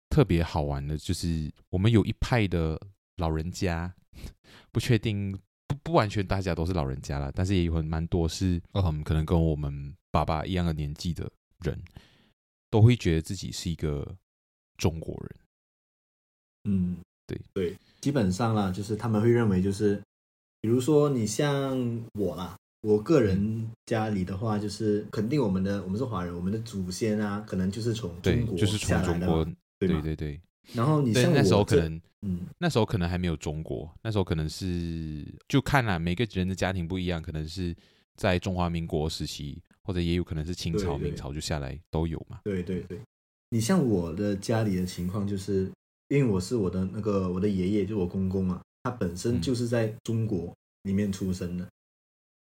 [0.10, 2.80] 特别好玩的，就是我们有一派的
[3.17, 3.93] 老人家，
[4.71, 5.32] 不确定
[5.67, 11.80] 不不完全大家都是老人家了，但是也有很蛮多是嗯，可能跟我们爸爸一样的年纪的人，
[12.69, 14.17] 都会觉得自己是一个
[14.78, 15.39] 中国人。
[16.65, 20.02] 嗯，对对，基本上啦，就是他们会认为就是，
[20.60, 22.58] 比如说你像我啦。
[22.84, 29.46] 我个人家里的话，就是肯定我们的我们是华人，我们的祖先啊，可能就是从中国就是从中国，
[29.80, 30.41] 对对对对。
[30.74, 37.74] 然后你像我那时候可能，嗯，那时候可能还没有中国，那时候可能是就看啊，每个人的家庭不一样，可能是
[38.17, 42.41] 在中华民国时期，或者也有可能是清朝、明朝就下来都有嘛。
[42.43, 43.00] 对对对，
[43.52, 45.72] 你像我的家里的情况，就是
[46.10, 51.65] 因为我是我的那个我的爷爷，就我公公啊，他本身就是在中国里面出生的。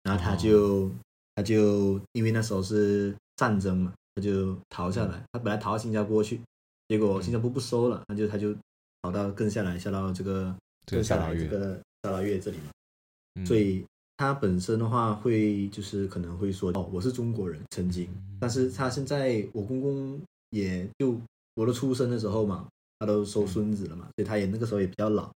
[0.03, 0.91] 然后他就，
[1.35, 5.23] 他就因为那时候是战争嘛，他就逃下来。
[5.33, 6.41] 他本来逃到新加坡去，
[6.89, 8.55] 结果新加坡不收了，他就他就
[9.03, 10.55] 跑到更下来，下到这个
[10.87, 13.45] 更下来这个沙拉越这里嘛。
[13.47, 13.85] 所以
[14.17, 18.09] 他本身的话会就是可能会说哦，我是中国人，曾经。
[18.41, 21.19] 但是他现在我公公也就
[21.55, 25.33] 我都出生的时候嘛，他都收孙子了嘛，所以他也那个时候也比较老，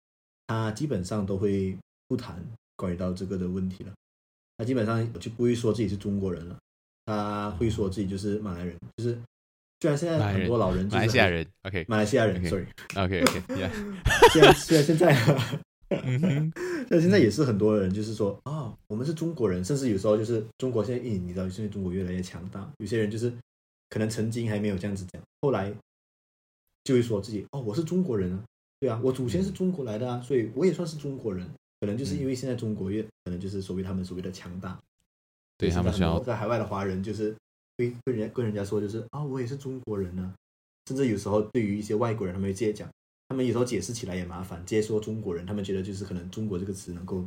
[0.49, 2.45] 他基本上都会不谈
[2.77, 3.93] 关于到这个的问题了。
[4.59, 6.57] 他基本上就不会说自己是中国人了，
[7.05, 9.19] 他会说自己就是马来人，就是
[9.81, 13.71] 虽然现在很多老人，马来西亚人，OK，马来西亚人，Sorry，OK，OK，Yeah，
[14.33, 15.15] 虽然虽然现在
[16.89, 23.33] 但现在也是很多人就是说啊，我们是中国人，甚至有时候就是中国现在，你知道现在中国越来越强大，有些人就是
[23.91, 25.73] 可能曾经还没有这样子讲，后来
[26.83, 28.43] 就会说自己哦，我是中国人啊，
[28.81, 31.49] 对啊，我祖先是中国来的啊，所以我也算是中国人。
[31.87, 34.77] 可能就是因为现在中国越可能就是所谓他们所谓的强大，
[35.57, 37.33] 对他们需要在海外的华人就是
[37.79, 40.35] 会跟人跟人家说就是啊，我也是中国人呢，
[40.87, 42.91] 甚至有时候对于一些外国人他们会直接讲
[43.29, 47.25] 他们有时候解释起来也麻烦，直接说中国人，他们觉得就是可能中国这个词能够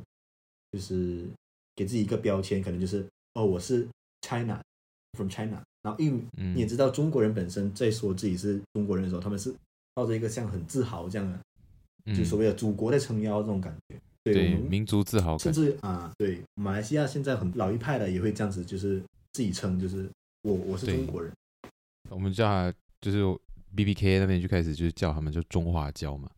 [0.73, 1.25] 就是
[1.73, 3.87] 给自己一个标签，可能就是哦，我是
[4.21, 4.61] China
[5.13, 9.55] from China，然后因为你也知道中国人本身在说自己是中国人的时候，他们是
[9.93, 11.25] 抱着一个像很自豪这样
[12.05, 13.97] 的，就所谓的祖国在撑腰这种感觉。
[14.21, 19.01] 对，民族自豪感，甚至啊，对，马来西亚现在很老一派的也会这样子，就是
[19.31, 20.09] 自己称，就是
[20.43, 21.31] 我我是中国人。
[22.09, 23.23] 我们叫他就是
[23.75, 26.29] B B K 那边就开始就是叫他们就中华胶嘛。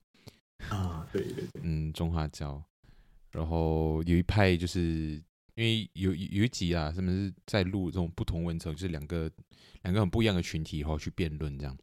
[0.69, 2.63] 啊，对对对，嗯，中华胶。
[3.31, 5.21] 然后有一派就是
[5.55, 9.29] 因为有有一集啊，他们是在录这种不同文层，就是两个
[9.81, 11.75] 两个很不一样的群体然后去辩论这样。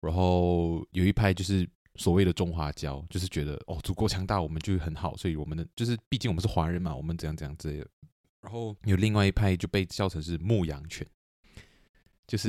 [0.00, 1.68] 然后有一派就是。
[1.98, 7.86] 所谓的中华教，就是觉得哦，祖国强大，我们就很好，所以我们的就是，毕竟我们是华人嘛，我们怎样怎样之类的。
[8.40, 11.04] 然后有另外一派就被叫成是牧羊犬，
[12.26, 12.48] 就是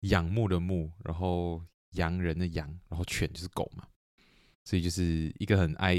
[0.00, 3.86] 仰慕的牧，然后洋人的洋，然后犬就是狗嘛，
[4.64, 5.94] 所以就是一个很爱，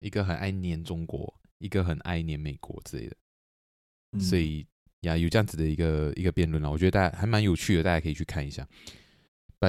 [0.00, 3.16] 一个很爱黏中国，一个很爱黏美国之类的。
[4.20, 4.66] 所以
[5.02, 8.66] 呀，有这样子的一个一个辩论啊，我觉得大家还蛮有趣的，大家可以去看一下。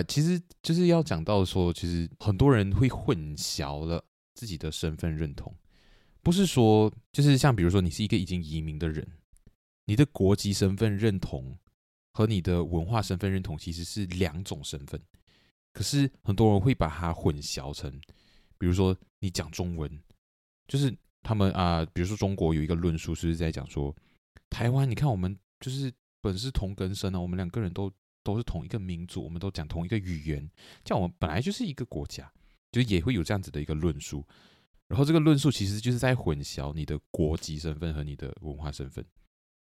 [0.04, 4.04] 其实就是要讲到说，其实很多人会混淆了
[4.34, 5.54] 自己的身份认同，
[6.22, 9.08] 不是说就是像比如说你是一个已经移民的人，
[9.86, 11.58] 你的国籍身份认同
[12.14, 15.02] 和你的文化身份认同其实是两种身份，
[15.74, 17.92] 可是很多人会把它混淆成，
[18.58, 20.02] 比如说你讲中文，
[20.68, 23.96] 就是他们啊，比如说中国有一个论述是在讲说，
[24.50, 27.92] 台湾你看我们就是本是同根生啊，我们两个人都。
[28.26, 30.50] 都是同一个民族，我们都讲同一个语言，
[30.84, 32.30] 像我们本来就是一个国家，
[32.72, 34.26] 就也会有这样子的一个论述。
[34.88, 39.06] 然后这个论述其实就是在混淆你的国籍身份和你的文化身份。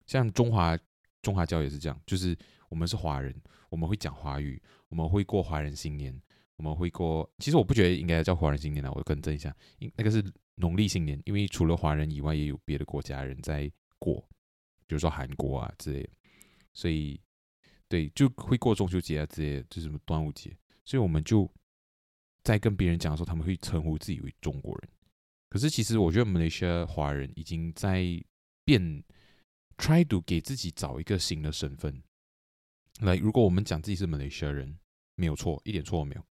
[0.07, 0.79] 像中华
[1.21, 2.37] 中华教也是这样，就是
[2.69, 3.35] 我们是华人，
[3.71, 6.17] 我们会讲华语，我们会过华人新年，
[6.57, 7.29] 我们会过。
[7.41, 9.53] 其实我不觉得应该叫华人新年了，我更正一下，
[9.97, 14.21] 那个是农历新年，因为除了华人以外，也有别的国家人在过，
[14.87, 16.11] 比如说韩国啊之类的，
[16.73, 17.21] 所以。
[17.89, 21.49] 对，就会过中秋节啊，这些就什么端午节，所以我们就
[22.43, 24.91] 在跟别人讲的时候，他们会称呼自己为中国人。
[25.51, 28.03] 可是其实我觉得马来西亚华人已经在
[28.65, 29.05] 变
[29.77, 32.03] ，try to 给自己找一个新的身份。
[33.01, 34.77] 来，如果我们讲自己是马来西亚人，
[35.15, 36.25] 没有错，一点错都没有。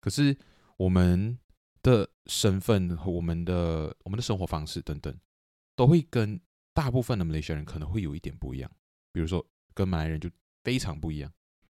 [0.00, 0.36] 可是
[0.76, 1.38] 我们
[1.82, 5.16] 的身份和我们的我们的生活方式等等，
[5.76, 6.40] 都会跟
[6.72, 8.70] 大部分的马来西亚人可能会有一点不一样。
[9.12, 10.28] 比如说跟马来人就。
[10.62, 11.32] 非常不一样，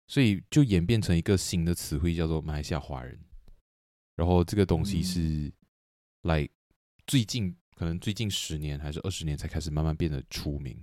[0.08, 3.20] 所以就演变成一个新的词汇，叫做马来西亚华人。
[4.16, 5.52] 然后这个东西是
[6.22, 6.48] 来
[7.06, 10.82] 最近，可能最近十年还是二十年才开始慢慢变得出名。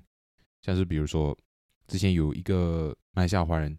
[0.60, 1.36] 像是比如说，
[1.86, 3.76] 之前有一个马来西亚华人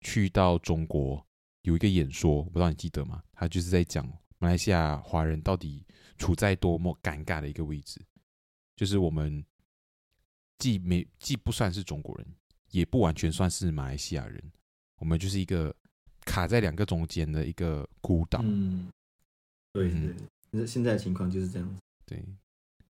[0.00, 1.26] 去到中国
[1.62, 3.22] 有一个演说，我不知道你记得吗？
[3.32, 4.06] 他就是在讲
[4.38, 5.84] 马来西亚华人到底
[6.16, 8.00] 处在多么尴尬的一个位置，
[8.76, 9.44] 就是我们
[10.58, 12.26] 既没既不算是中国人。
[12.74, 14.42] 也不完全算是马来西亚人，
[14.96, 15.72] 我们就是一个
[16.24, 18.40] 卡在两个中间的一个孤岛。
[18.42, 18.90] 嗯，
[19.72, 20.12] 对对，
[20.50, 21.78] 那、嗯、现在的情况就是这样。
[22.04, 22.20] 对，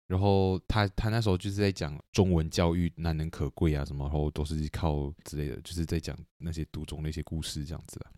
[0.07, 8.13] 然后他他那时候就是在讲中文教育难能可贵啊，什么，然后都是靠之类的，就是在讲那些读中的一些故事这样子啦。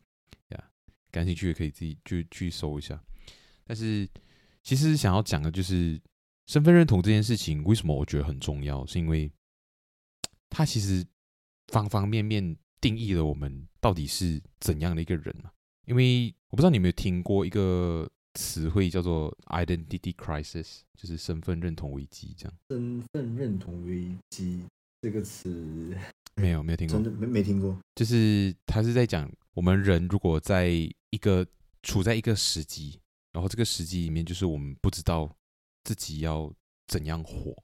[0.48, 0.70] 呀，
[1.10, 3.02] 感兴趣也可以自己去去搜一下。
[3.64, 4.06] 但是
[4.62, 5.98] 其实想要讲的就是
[6.46, 8.84] 身份认同这件事情，为什么我觉得很重要？
[8.84, 9.32] 是因为
[10.50, 11.02] 他其实。
[11.68, 15.50] 方方面面定义了我们到底是怎样的一个人嘛？
[15.86, 22.34] 因为我不知道你有没有听过一个词汇叫做 “identity crisis”，就是身份认同危机。
[22.36, 24.62] 这样，身份认同危机
[25.02, 25.96] 这个词
[26.36, 27.78] 没有没有听过，真的没没听过。
[27.94, 31.46] 就是他是在讲我们人如果在一个
[31.82, 32.98] 处在一个时机，
[33.32, 35.30] 然后这个时机里面，就是我们不知道
[35.84, 36.52] 自己要
[36.86, 37.54] 怎样活，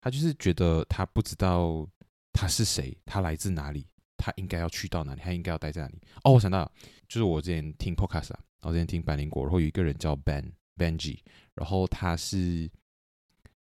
[0.00, 1.88] 他就是觉得他不知道。
[2.36, 2.96] 他是谁？
[3.06, 3.86] 他来自哪里？
[4.18, 5.20] 他应该要去到哪里？
[5.22, 5.98] 他应该要待在哪里？
[6.22, 6.72] 哦，我想到了，
[7.08, 11.18] 就是我之前听 podcast 啊，我之前听百灵果，然后有一个人叫 Ben Benji，
[11.54, 12.70] 然后他是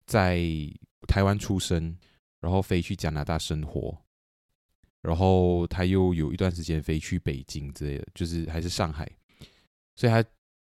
[0.06, 0.40] 在
[1.06, 1.96] 台湾出生，
[2.40, 3.96] 然后飞去加拿大生活，
[5.02, 9.10] 然后他又有一段时间飞去北京之类的，就是还是上海，
[9.96, 10.24] 所以他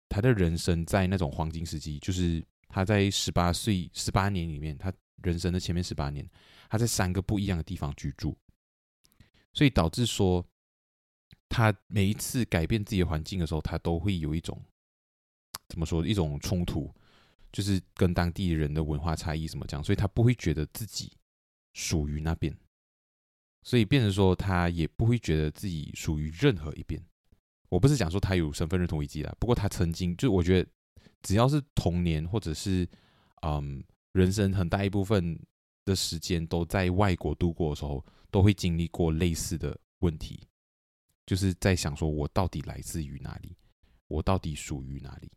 [0.09, 6.29] 他的人生在那种黄金时期，就是他在十八岁十八年里面，他人生的前面十八年。
[6.69, 8.35] 他在三个不一样的地方居住，
[9.53, 10.43] 所以导致说，
[11.47, 14.59] 他每一次改变自己的环境的时候，他都会有一种
[15.69, 16.91] 怎么说一种冲突，
[17.51, 21.11] 就是跟当地人的文化差异什么讲，所以他不会觉得自己
[21.73, 22.57] 属于那边，
[23.61, 26.99] 所以变成说他也不会觉得自己属于任何一边。
[27.69, 30.69] 我不是讲说他有身份认同危机啦，不过他曾经就我觉得，
[31.21, 32.89] 只要是童年或者是
[33.41, 33.83] 嗯
[34.13, 35.39] 人生很大一部分
[35.85, 40.47] 的时间都在外国度过的时候，都会经历过类似的问题，
[41.25, 43.55] 就是在想说我到底来自于哪里，
[44.07, 45.31] 我到底属于哪里？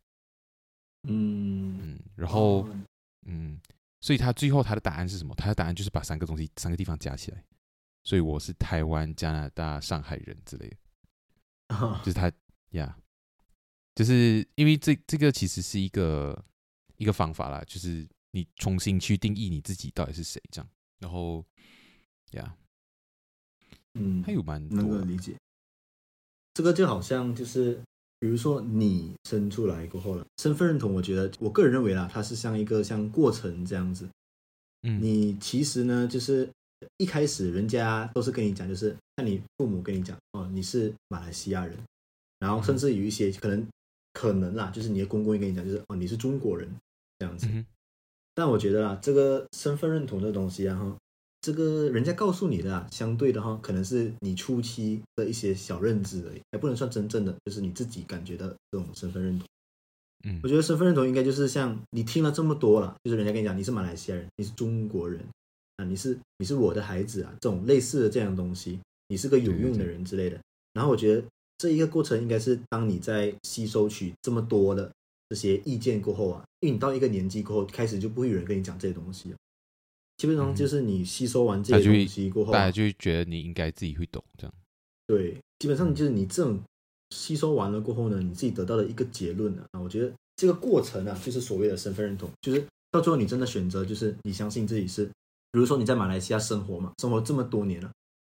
[1.09, 2.69] 嗯嗯，然后
[3.27, 3.61] 嗯，
[4.01, 5.35] 所以他最后他的答案是什么？
[5.35, 7.45] 他的答案就是把三个东西三个地方加起来，
[8.05, 10.77] 所以我是台湾、加拿大、上海人之类的。
[12.05, 12.31] 就是他
[12.71, 12.97] 呀，
[13.95, 16.45] 就是因为这这个其实是一个
[16.97, 20.69] 一个方法啦，就是你重新去定义你自己到底是谁这样，
[20.99, 21.43] 然后
[22.33, 22.55] 呀，
[23.95, 25.35] 嗯，还有蛮能够理解。
[26.53, 27.81] 这个就好像就是，
[28.19, 34.07] 比如说你生出来过后了，身份认同，我觉得我个人认为啦，它是像一个像过程这样子。
[34.83, 36.49] 嗯，你其实呢，就是。
[36.99, 41.75] 一开始人家都是跟你讲，就是像你父母跟你讲哦，你是马来西亚人，
[42.39, 43.67] 然后甚至有一些可能
[44.13, 46.71] 可能啦，就是你的公公也跟你讲，就是哦，你是中国人
[47.19, 47.47] 这样子。
[47.51, 47.65] 嗯、
[48.37, 50.97] 但我觉得啊，这个身份认同这东西啊，哈，
[51.41, 59.49] 这个人家告诉你的啊，相对的哈，可能是你初期的一些小认知而已，还不能算真正的，就是你自己感觉的这种身份认同。
[60.25, 65.21] 嗯，我觉得身份认同应该就是像你听了这么多了，就是人家跟你讲你是马来西亚人，你是中国人。
[65.79, 70.41] 啊，你是你是我的孩子啊，这种类似的这样东西，你是个有用的人之类的。
[70.73, 71.23] 然后我觉得
[71.59, 74.91] 这一个过程应该是当你在吸收取这么多的
[75.29, 79.37] 这些意见过后啊，因为你到一个年纪过后，开始就不会有人跟你讲这些东西了，
[80.17, 84.55] 基本上就是你吸收完这些东西过后，大家就觉得你应该自己会懂这样。
[85.07, 86.61] 对，基本上就是你这种
[87.11, 95.09] 吸收完了过后呢，你自己得到的一个结论啊，我觉得这个过程啊，就是所谓的身份认同，就是到最后你真的选择，就是你相信自己是。
[95.53, 97.91] 比如说你在马来西亚生活嘛，生活这么多年了，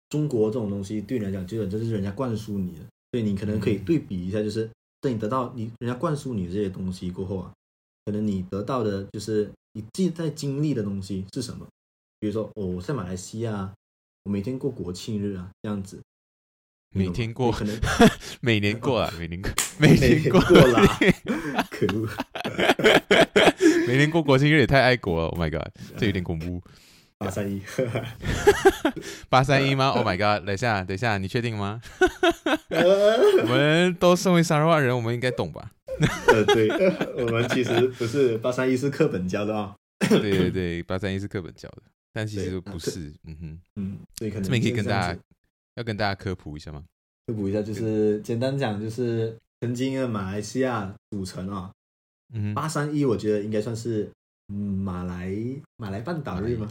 [0.09, 2.79] 中国这种东西对你来讲，基本就是人家灌输你的，
[3.11, 4.67] 所以你可能可以对比一下，就是
[5.01, 7.51] 等你得到你人家灌输你的这些东西过后啊，
[8.05, 11.67] 可能你得到的就是你自己在经历的东西是什么？
[12.19, 13.73] 比如说，哦，我在马来西亚，
[14.23, 15.99] 我每天过国庆日啊，这样子，
[16.93, 17.75] 每天过，可能
[18.41, 20.97] 每年过啊， 每年过，每年过啦，
[21.71, 22.07] 可恶，
[23.87, 26.61] 每年过国庆日也太爱国了，Oh my god，这有点恐怖。
[27.21, 27.61] 八三一，
[29.29, 30.43] 八三一吗？Oh my god！
[30.43, 31.79] 等一下，等一下，你确定吗？
[32.71, 35.71] 我们都身为沙拉瓦人，我们应该懂吧？
[36.27, 36.67] 呃，对，
[37.23, 39.75] 我们其实不是八三一，是课本教的啊。
[40.09, 43.13] 对对对，八三一是课本教的，但其实不是。
[43.25, 45.19] 嗯哼，嗯，所以可能这边可以跟大家
[45.75, 46.83] 要跟大家科普一下吗？
[47.27, 51.69] 科普一下，就是简单讲，就是曾经的马来西亚组成啊。
[52.33, 54.09] 嗯，八三一，我觉得应该算是
[54.47, 55.31] 马来
[55.77, 56.67] 马来半岛日吗？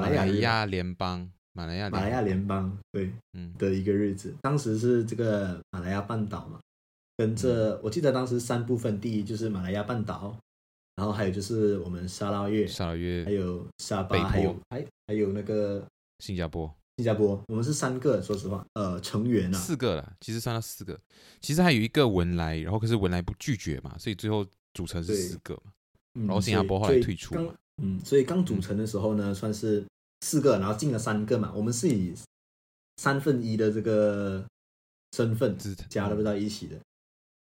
[0.00, 4.34] 马来亚联邦，马来亚马来亚联邦，对，嗯，的一个日子。
[4.42, 6.60] 当时是这个马来亚半岛嘛，
[7.16, 10.36] 跟这我记得当时三部分，第一就是马来亚半岛，
[10.96, 15.82] 然后还有就是我们沙拉越，沙拉越，还有沙巴，还有还还有那个
[16.18, 20.98] 新加坡，新加坡，我们是三个，说实话，呃，成员啊，四个了，其实算到四个，
[21.40, 25.72] 其实还有一个文莱，然后可是文莱不拒绝嘛，所以最后组成是四个嘛，
[26.26, 27.54] 然后新加坡后来退出嘛。
[27.82, 29.84] 嗯，所以刚组成的时候呢，算是
[30.22, 31.52] 四个，然后进了三个嘛。
[31.54, 32.14] 我们是以
[32.96, 34.44] 三分一的这个
[35.12, 35.56] 身份
[35.88, 36.76] 加入到一起的。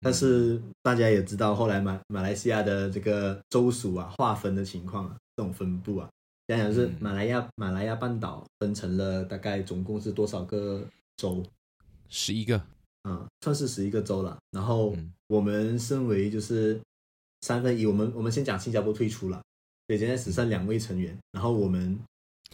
[0.02, 6.10] 但是大家也知道，后来马马来西亚的这个州属啊，划分的情况啊，这种分布啊，
[6.48, 11.42] 想想是马来亚马来亚半岛分成了大概总共是多少个州？
[12.10, 12.62] 十一个，
[13.08, 14.38] 嗯，算是十一个州了。
[14.52, 14.94] 然后
[15.28, 16.82] 我们身为就是
[17.42, 19.42] 三分一，我们我们先讲新加坡退出了。
[19.94, 22.00] 对，现在只剩两位成员，然后我们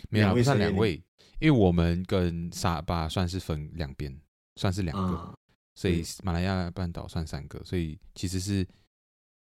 [0.09, 1.01] 没有不算两位，
[1.39, 4.13] 因为我们跟沙巴算是分两边，
[4.57, 5.33] 算是两个，啊、
[5.75, 8.67] 所以马来亚半岛算三个，所以其实是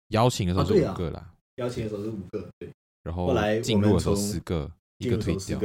[0.09, 5.59] 邀请的时候是五个啦，啊啊、邀请的时候是五个，对，然后来进入的时候四个，一个退掉，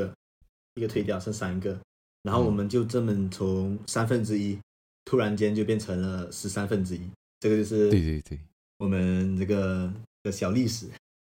[0.74, 1.80] 一个退掉剩三个，
[2.24, 4.62] 然后我们就这么从三分之一、嗯、
[5.06, 7.02] 突然间就变成了十三分之一，
[7.40, 8.40] 这个就是对对对，
[8.80, 9.94] 我们这个
[10.24, 10.88] 的小历史。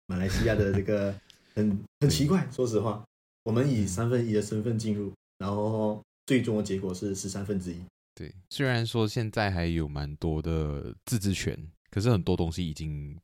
[0.08, 1.14] 马来西亚的这个
[1.54, 3.04] 很 很奇怪，说实话，
[3.44, 7.78] 我们以三分一的身份进入，然后最终的结果是十三分之一。
[8.14, 11.58] 对，虽然说现在还有蛮多的自治权，
[11.90, 13.18] 可是很多东西已经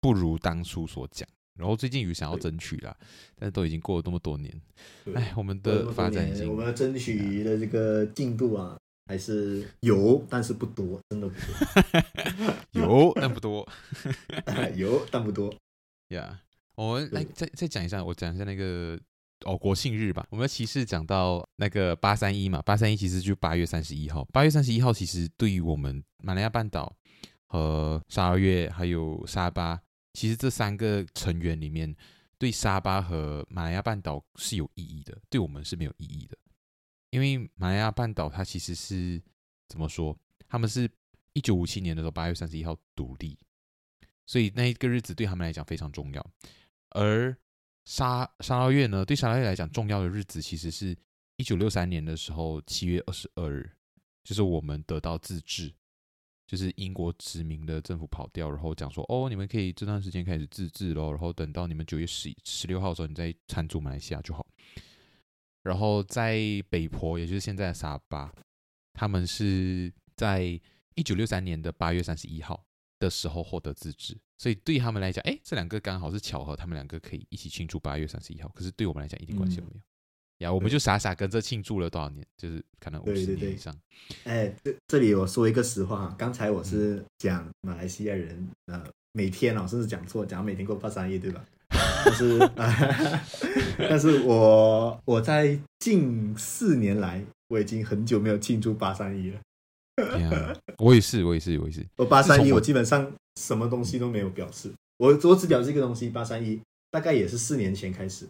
[0.00, 1.28] 不如当初所讲。
[1.58, 2.94] 然后最近有想要争取啦，
[3.34, 4.60] 但是都已经过了这么多年，
[5.14, 13.66] 哎，我们的发展已经，我们争取的这个进度啊，还是有，但是不多，真的不多， 有但不多，
[14.76, 15.54] 有但不多。
[16.08, 16.40] 呀
[16.76, 18.98] ，yeah, 我们来再再讲一下，我讲一下那个
[19.44, 20.26] 哦国庆日吧。
[20.30, 24.24] 我们的骑士讲到那个八三一嘛，八三一其实就八月三十一号。
[24.26, 26.94] 八月三十一号其实对于我们马来亚半岛
[27.46, 29.80] 和沙捞越还有沙巴，
[30.12, 31.94] 其实这三个成员里面，
[32.38, 36.36] 对沙巴和马来亚半岛是有意义的，对我们是没有意义的。
[37.10, 39.22] 因为马来亚半岛它其实是
[39.68, 40.16] 怎么说？
[40.48, 40.90] 他们是
[41.32, 43.38] 一九五七年的时候八月三十一号独立，
[44.26, 46.30] 所以那一个日子对他们来讲非常重要。
[46.90, 47.36] 而
[47.84, 50.96] 沙沙捞月呢，对沙捞月来讲重要的日子，其实是
[51.36, 53.70] 一九六三年的时候七月二十二日，
[54.24, 55.72] 就是我们得到自治，
[56.46, 64.44] 就是英国殖民的政府跑掉，然后讲说哦，你们可以这段时间开始自治喽，然后等到你们九月十十六号的时候，你再参驻马来西亚就好。
[65.62, 68.32] 然后在北婆，也就是现在的沙巴，
[68.92, 70.60] 他们是在
[70.94, 72.64] 一九六三年的八月三十一号
[72.98, 78.48] 的时候获得自治，所以对他们来讲，哎，这两个刚好是巧合，他们两个可以一起庆祝八月三十一号。
[78.54, 79.80] 可是对我们来讲，一点关系都没有。
[80.46, 83.74] 呀、嗯，我们就傻傻跟着庆祝了多少年，就是可能五十年以上。
[84.24, 88.82] 哎，这这里我说一个实话哈，刚才我是讲马来西亚人，呃，
[89.12, 91.44] 每天啊，甚至讲错，讲每天过八三一，对吧？
[92.04, 92.38] 但是，
[93.88, 99.40] 但是我我在近四年来，我已经很久没有庆祝八三一了。
[100.16, 101.86] Yeah, 我也是，我也是，我也是。
[101.96, 104.70] 我八三一，我基本上什么东西都没有表示。
[104.98, 108.26] 我我只表示一个东西，八三一大概也是四年前开始，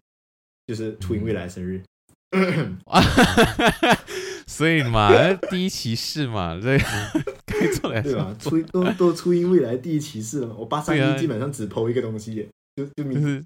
[0.66, 1.82] 就是初音未来生日。
[4.46, 5.10] 所以嘛，
[5.50, 6.78] 第一骑士嘛，对，
[7.46, 8.34] 该做来对吧？
[8.38, 10.54] 初都都初音未来第一骑士了嘛。
[10.58, 13.44] 我八三一基本上只 po 一个东西，就就名字。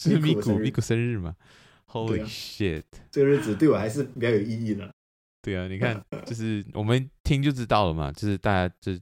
[0.00, 1.34] 是咪咕咪咕生日嘛
[1.90, 2.84] ？Holy shit！
[3.10, 4.88] 这个日子对我还是比较有意义的。
[5.42, 8.10] 对啊，你看， 就是我们听就知道了嘛。
[8.12, 8.92] 就是大家就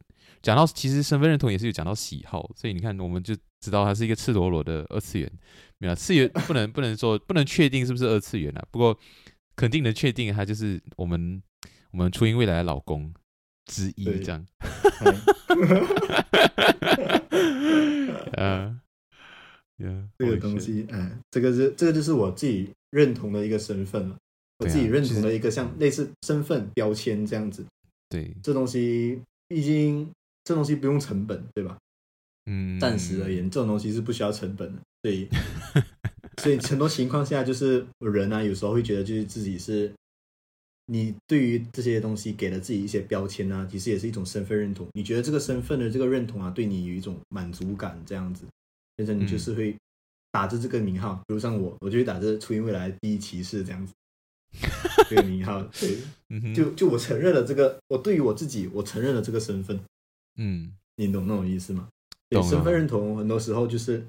[0.42, 5.30] 讲到，其实身份认同也是有讲到喜好，所以你看，我们就知道他是一个赤裸裸的二次元。
[5.78, 8.64] 没有次元不能不能说不能确定是不是二次元啊？
[8.70, 8.98] 不过
[9.54, 11.42] 肯定能确定，他就是我们
[11.90, 13.12] 我们初音未来的老公
[13.66, 14.46] 之一这样。
[15.00, 15.14] 嗯。
[19.78, 24.16] Yeah, 这个东西，嗯，这个是这个就是我自己认同的一个身份了，
[24.58, 27.64] 我自己认同的一个像类似身份标签这样子。
[28.08, 30.10] 对，这东西毕竟
[30.44, 31.76] 这东西不用成本，对吧？
[32.46, 35.28] 嗯，暂时而言，这种东西是不需要成本的，所以
[36.40, 39.92] 所以很多情况下就是人啊，有时候会觉得就是自己是，
[40.86, 44.86] 你对于这些东西给了自己一些标签啊，其实也是一种身份认同。
[44.92, 48.44] 你觉得这个身份的这个认同啊，对你有一种满足感，这样子。
[48.94, 49.76] 变成你就是会
[50.32, 53.92] 打着这个名号，嗯、比如像我，我就会打着初音未来第一骑士这样子，
[55.08, 59.78] 这个名号，对，就就我承认了这个，我对于我自己，我承认了这个身份，
[60.36, 61.88] 嗯，你懂那种意思吗？
[62.28, 64.04] 对，身份认同很多时候就是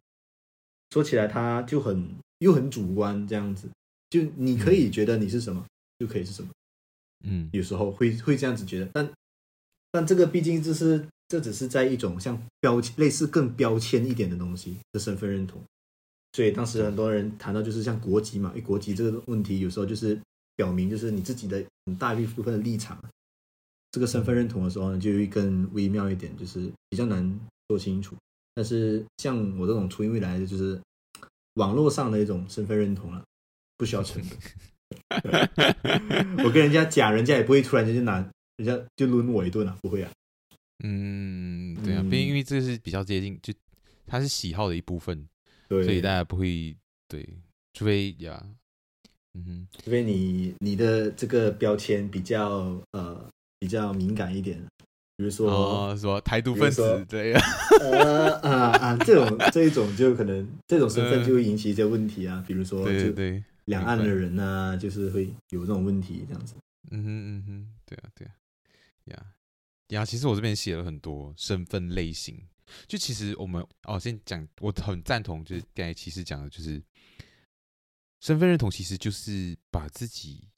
[0.91, 2.07] 说起来，它就很
[2.39, 3.69] 又很主观，这样子，
[4.09, 5.69] 就你可以觉得你是什么，嗯、
[5.99, 6.49] 就可以是什么，
[7.25, 9.11] 嗯，有时候会会这样子觉得，但
[9.91, 11.07] 但这个毕竟就是。
[11.29, 15.61] 这只是在一种像标签类似更标签一点的东西的身份认同，
[16.31, 20.17] 所以当时很多人谈到就是像国籍嘛，因为国籍这个问题有时候就是
[20.57, 23.01] 表明就是你自己的很大一部分的立场，
[23.91, 27.39] 这个身份认同的时候呢，就会更微妙一点，就是比较难
[27.69, 28.13] 说清楚。
[28.53, 30.77] 但是像我这种初音未来的，就是
[31.53, 33.23] 网络上的一种身份认同了，
[33.77, 34.37] 不需要成本。
[36.43, 38.17] 我跟人家讲，人家也不会突然间就拿
[38.57, 40.11] 人家就抡我一顿啊，不会啊。
[40.83, 43.53] 嗯，对啊，毕竟因为这是比较接近，就
[44.05, 45.27] 它是喜好的一部分，
[45.67, 46.75] 对，所以大家不会
[47.07, 47.27] 对，
[47.73, 48.43] 除非呀，
[49.37, 53.29] 嗯哼，除非你你的这个标签比较呃
[53.59, 54.59] 比较敏感一点，
[55.15, 57.41] 比如说哦，说台独分子对呀，
[57.81, 66.55] 呃 啊啊这种这一种就可能这种身份就会引起一些问题啊，比如说对对两岸的人呢，就是会有这种问题这样子，
[66.91, 68.31] 嗯哼嗯哼，对啊对啊，
[69.05, 69.25] 呀。
[69.89, 72.37] 呀，其实我这边写了很多身份类型，
[72.87, 76.81] 就其实我们哦，先讲，我很赞同，就是刚才其实讲的，就是
[78.19, 80.49] 身份认同，其实就是把自己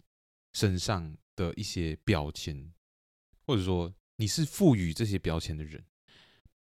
[0.53, 2.74] 身上的一些标签，
[3.45, 5.86] 或者说你是赋予这些标签的人，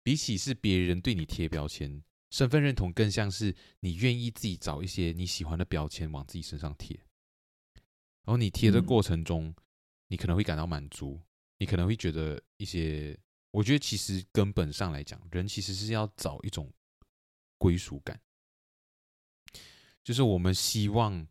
[0.02, 6.96] 比起是别人对你贴标签，身份认同更像是你愿意自己找一些你喜欢的标签往自己身上贴，
[8.24, 9.54] 然后你贴的过程中，嗯、
[10.08, 11.20] 你可能会感到满足。
[11.60, 13.18] 你可能会觉得一些，
[13.50, 16.72] 我觉得其实根本上来讲，人其实是要找一种
[17.58, 18.20] 归属感，
[20.08, 21.26] 就是我们希望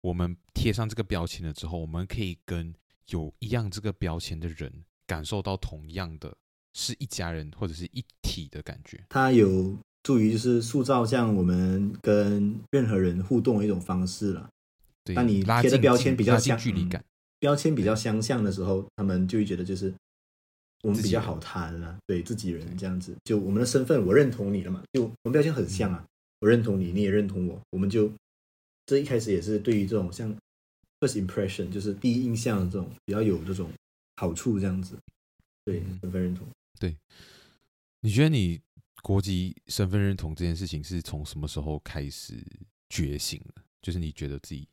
[0.00, 2.74] 我们贴上这个标签了之后，我们可以跟
[3.10, 4.72] 有一样这个标签的人
[5.06, 6.34] 感受到同样的
[6.72, 9.04] 是一家人或者是一体的感觉。
[9.10, 14.48] 它有助于就是塑造像我们跟任何人互动的一种方式了。
[15.14, 17.04] 当你贴的标签比较相距离感，
[17.38, 19.92] 标签比较相像的时候，他们就会觉得就是
[20.84, 23.14] 我们比较好谈了，对自己人这样子。
[23.24, 24.82] 就我们的身份，我认同你了嘛？
[24.94, 26.02] 就我们标签很像啊，
[26.40, 28.10] 我认同你，你也认同我，我们就
[28.86, 30.34] 这一开始也是对于这种像
[31.00, 33.70] first impression，就是第一印象的这种比较有这种
[34.16, 34.96] 好处这样子。
[35.64, 36.46] 对，身份认同。
[36.80, 36.96] 对，
[38.00, 38.60] 你觉得你
[39.02, 42.44] 国籍身份认同这件事情是从什么时候开始
[42.88, 43.62] 觉醒的？
[43.80, 44.68] 就是你觉得自己，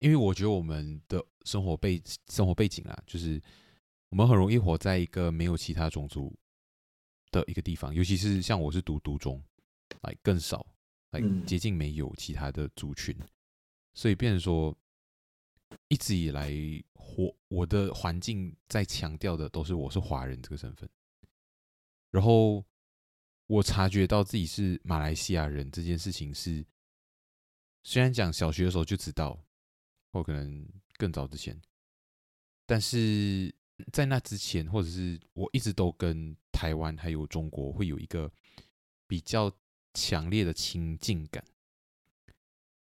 [0.00, 3.40] 因为我觉得我们的生活背生活背景啊，就是
[4.10, 6.32] 我们很容易活在一个没有其他种族
[7.30, 9.42] 的一个地方，尤其是像我是读独中，
[10.02, 10.66] 来更少，
[11.10, 13.16] 来接近没有其他的族群，
[13.94, 14.76] 所以变成说。
[15.88, 16.50] 一直以来，
[16.94, 20.88] 我我的环境在强调的都是我是华人这个身份，
[22.10, 22.64] 然后
[23.46, 26.64] 我察觉到自己是马来西亚人这件事情是，
[27.84, 29.38] 虽然讲小学的时候就知道，
[30.10, 31.60] 或可能更早之前，
[32.64, 33.54] 但是
[33.92, 38.32] 在那之前，或者是我一直都跟台湾还有中国会有一个
[39.06, 39.54] 比较
[39.98, 41.44] 强烈的亲近感。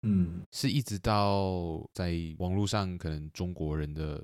[0.02, 4.18] 嗯，是一直到在网络上，可能中国人的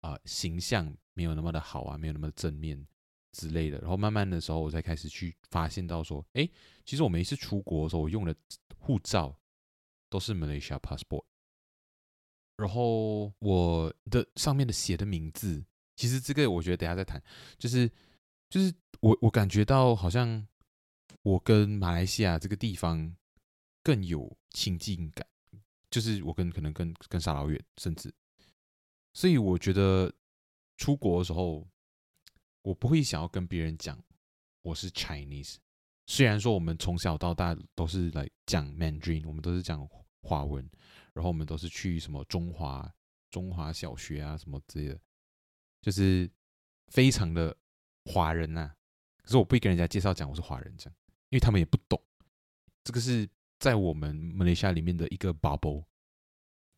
[0.00, 2.86] 啊、呃、形象没有那么的好啊，没有那么正面
[3.32, 3.78] 之类的。
[3.80, 6.48] 然后慢慢的时候，我才开始去发现到说，哎，
[6.84, 8.34] 其实我每一次出国的时候，我用的
[8.78, 9.38] 护照
[10.08, 11.24] 都是 Malaysia passport。
[12.56, 15.62] 然后我的上面的写的名字，
[15.94, 17.22] 其实这个我觉得等下再谈，
[17.58, 17.90] 就是
[18.48, 20.46] 就是我我感觉到好像
[21.28, 23.14] 我跟马来西亚这个地方。
[23.80, 25.26] 更有亲近感，
[25.90, 28.12] 就是我跟可能跟跟沙老远，甚至，
[29.14, 30.12] 所以我觉得
[30.76, 31.66] 出国的时候，
[32.60, 33.98] 我不会想要跟别人讲
[34.60, 35.56] 我是 Chinese。
[36.06, 39.88] 虽然说我们从小到大都是来讲 Mandarin，我们都是讲
[40.20, 40.68] 华文，
[41.14, 42.92] 然后我们都是去什么中华
[43.30, 45.00] 中华小学啊什么之类的，
[45.80, 46.30] 就是
[46.88, 47.56] 非常的
[48.04, 48.74] 华人呐、
[49.22, 50.97] 可是我不会跟人家介绍讲我是华人这样，
[51.30, 52.02] 因为他们也不懂，
[52.84, 53.28] 这个是。
[53.60, 55.84] 在我们马来西亚里面的一个 bubble，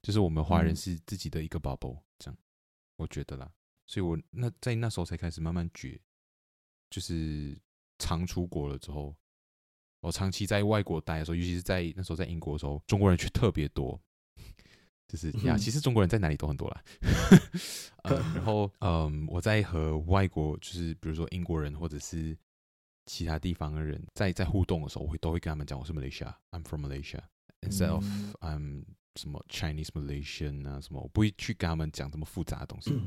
[0.01, 2.39] 就是我们华人是自己的一个 bubble，这样
[2.97, 3.53] 我觉得啦。
[3.87, 6.01] 所以我那在那时候才开始慢慢觉，
[6.89, 7.55] 就是
[7.99, 9.15] 常出国了之后，
[10.01, 14.01] 我长期在外国待的时候，尤其是在那时候在英国的时候，中国人却特别多。
[15.07, 16.83] 就是呀，其实中国人在哪里都很多啦。
[18.05, 22.35] 呃，然后嗯，我在和外国，就是比如说英国人或者是。
[23.07, 27.21] 其他地方的人在在互动的时候，我会都会跟他们讲我是 Malaysia，I'm from Malaysia
[27.63, 28.05] instead of
[28.41, 28.85] I'm
[29.17, 32.99] 什么 Chinese Malaysian 啊什么，我不会去跟他们讲这么复杂的东西。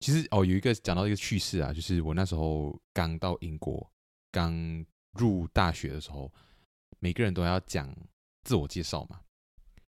[0.00, 3.92] 其实哦，有一个讲到一个趣事啊，就是我那时候刚到英国，
[4.32, 6.32] 刚入大学的时候，
[6.98, 7.94] 每个人都要讲
[8.42, 9.20] 自我介绍嘛，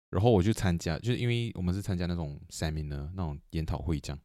[0.09, 4.19] 然后我就参加，就是因为我们是参加那种 seminar 那种研讨会，这样。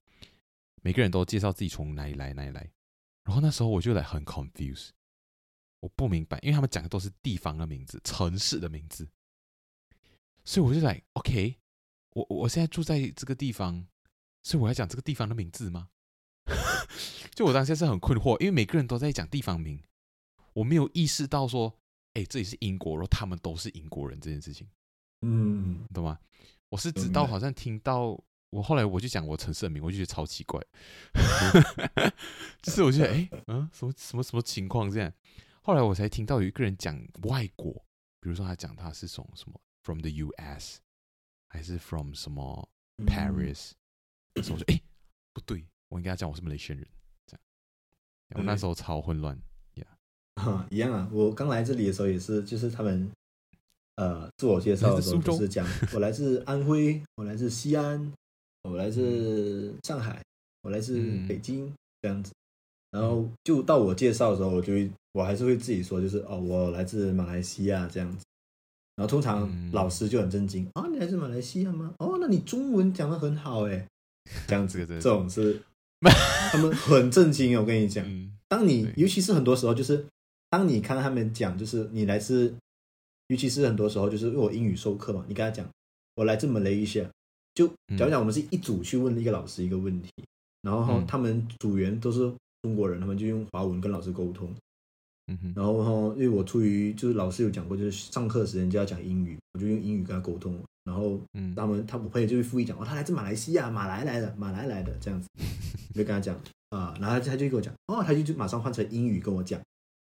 [0.83, 2.71] 每个人都介绍自己从哪里来哪里来，
[3.25, 4.91] 然后那时候我就来很 confused。
[5.81, 9.09] 我不明白，因为他们讲的都是地方的名字、城市的名字，
[10.45, 11.57] 所以我就来 OK，
[12.11, 13.85] 我我现在住在这个地方，
[14.45, 15.89] 所以我要讲这个地方的名字吗？
[17.35, 19.83] 就我当时是很困惑，因为每个人都在讲地方名，
[20.53, 21.77] 我没有意识到说，
[22.15, 24.69] 哎，这里是英国，然后他们都是英国人这件事情，
[25.23, 26.17] 嗯，懂吗？
[26.69, 28.23] 我是直到好像听到
[28.53, 30.61] 我后来我就讲我城市的名，我就觉得超奇怪，
[32.61, 35.11] 就是我觉得哎，嗯，什么什么什么情况这样？
[35.63, 37.73] 后来我才听到有一个人讲外国，
[38.21, 40.81] 比如说他讲他是从什么 from the U.S.
[41.49, 42.69] 还是 from 什么
[43.07, 43.71] Paris，
[44.43, 44.83] 所以、嗯、我就哎
[45.33, 46.87] 不对，我应该要讲我是马来西亚人，
[47.27, 47.41] 这样。
[48.35, 49.35] 我那时候超混乱，
[49.77, 49.87] 呀、
[50.35, 51.09] 嗯，啊、yeah，一样啊。
[51.11, 53.11] 我刚来这里的时候也是，就是他们
[53.97, 58.13] 呃自我介绍的时候就是讲 我来自安徽，我来自西安，
[58.63, 60.23] 我来自上海，
[60.63, 60.99] 我来自
[61.29, 62.33] 北京、嗯、这样子。
[62.91, 68.25] 然后就到我介绍的时候，我就会我还是会自己说，就是哦，我来自马来西亚这样子。
[68.95, 71.95] 然后通常老师就很震惊啊、你来自马来西亚吗？
[71.99, 73.89] 哦，那你中文讲的很好哎，
[74.47, 75.63] 这样子，这种是
[76.51, 77.59] 他们很震惊。
[77.59, 78.05] 我跟你讲，
[78.49, 80.05] 当你尤其是很多时候，就是
[80.51, 82.55] 当你看到他们讲，就是你来自，
[83.29, 85.67] 尤其是很多时候，就是因为我英语授课嘛，你跟他讲
[86.17, 87.11] 我来自马来西亚，
[87.55, 90.11] 就假如讲我们是一组去问一个老师一个问题，
[90.63, 92.33] 然后他们组员都是。
[92.63, 94.49] 中国人，他们就用华文跟老师沟通，
[95.27, 105.29] 嗯哼，然后因为我出于就是老师有讲过，就是上课时间就要讲英语，我就用英语跟他沟通，然后嗯，他们他我朋友就会附议讲，哦，他来自马来西亚，马来来的，马来来的这样子，
[105.89, 106.37] 我就跟他讲
[106.71, 109.61] 啊，然后他就跟我讲，哦，他就就马上换成英语跟我讲，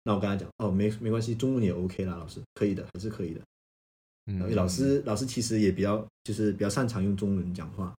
[0.04, 3.40] 那我跟他讲，哦，没没关系，中文也 OK 啦，老师可以的，还是可以的，
[4.26, 7.94] 嗯，老师老师其实也比较就是比较擅长用中文讲话，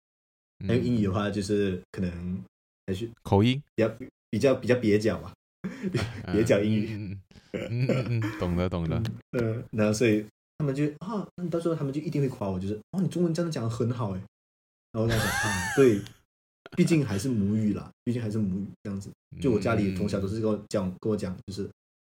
[0.67, 2.43] 还有英语的话就是可能
[2.87, 3.89] 还是口音比较
[4.29, 5.33] 比较比较蹩脚吧，
[6.33, 6.95] 蹩脚英语。
[6.95, 9.01] 嗯嗯嗯，懂了懂了。
[9.37, 10.25] 嗯，然后所以
[10.57, 14.21] 他们就啊，到时候他们就一定会夸我，就是哦，你中文真的讲的很好哎。
[14.91, 16.01] 然后我讲啊，对，
[16.75, 19.09] 毕竟还是母语啦，毕竟还是母语这样子。
[19.39, 21.69] 就我家里从小都是跟我讲跟我讲，就是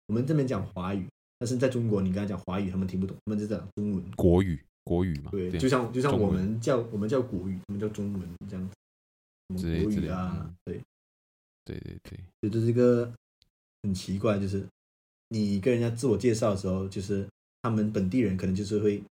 [0.07, 1.05] 我们这边讲华语。
[1.43, 4.11] 但是在中国，你刚才讲华语，他们听不懂，他们就讲中文。
[4.11, 5.29] 国语，国语嘛。
[5.29, 8.73] 对，就像就像我们叫我们叫国语，他们叫中文这样子。
[9.83, 10.79] 国语啊，对，
[11.65, 13.11] 对对对，就这是一个
[13.81, 14.65] 很奇怪，就是
[15.27, 17.27] 你跟人家自我介绍的时候，就是
[17.61, 19.03] 他们本地人可能就是会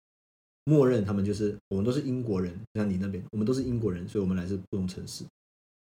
[0.63, 5.25] 默认他们就是我们都是英国人，像你那边，我们都是英国人，所以我们来自不同城市。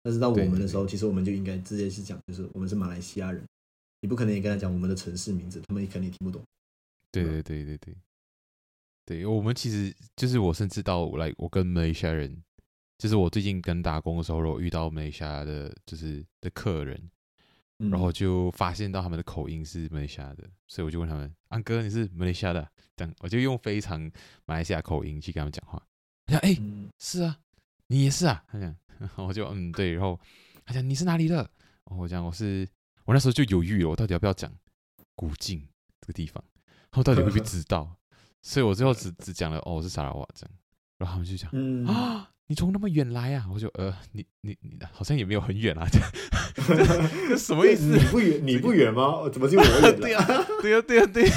[0.02, 3.44] 但是到我们的时候，其实我们就应该直接是讲，就是我们是马来西亚人。
[4.00, 6.42] 你不可能也跟他讲我们的城市名字，他们也肯定听不懂。
[7.10, 7.96] 对对对对对，
[9.06, 12.42] 对我们其实就是我甚至到来，我跟马来西亚人，
[12.98, 17.10] 就是我最近跟打工的时候，我遇到马来西亚的，就是的客人，
[17.78, 24.00] 然后就发现到他们的口音是马来西亚的，所以我就问他们：“安哥，你是马来西亚的？”等我就用非常
[24.44, 25.82] 马来西亚口音去跟他们讲话。
[26.26, 26.56] 他讲：“哎，
[26.98, 27.38] 是啊，
[27.86, 28.76] 你也是啊。”他讲，
[29.16, 30.20] 我就嗯对，然后
[30.64, 31.50] 他讲：“你是哪里的？”
[31.96, 32.68] 我讲：“我是。”
[33.08, 34.52] 我那时候就犹豫了，我到底要不要讲
[35.16, 35.66] 古晋
[36.02, 36.44] 这个地方？
[36.90, 37.96] 他们到底会不会 知道？
[38.42, 40.54] 所以我最后只只讲了哦，我是沙拉瓦这样。
[40.98, 43.46] 然后他们就讲、嗯、啊，你从那么远来啊？
[43.50, 46.10] 我就呃，你你你好像也没有很远啊， 这样
[47.30, 47.96] 这什么意思？
[47.96, 49.26] 你不远你不远吗？
[49.32, 49.98] 怎么就我远？
[49.98, 50.22] 对呀
[50.60, 51.30] 对呀对呀对，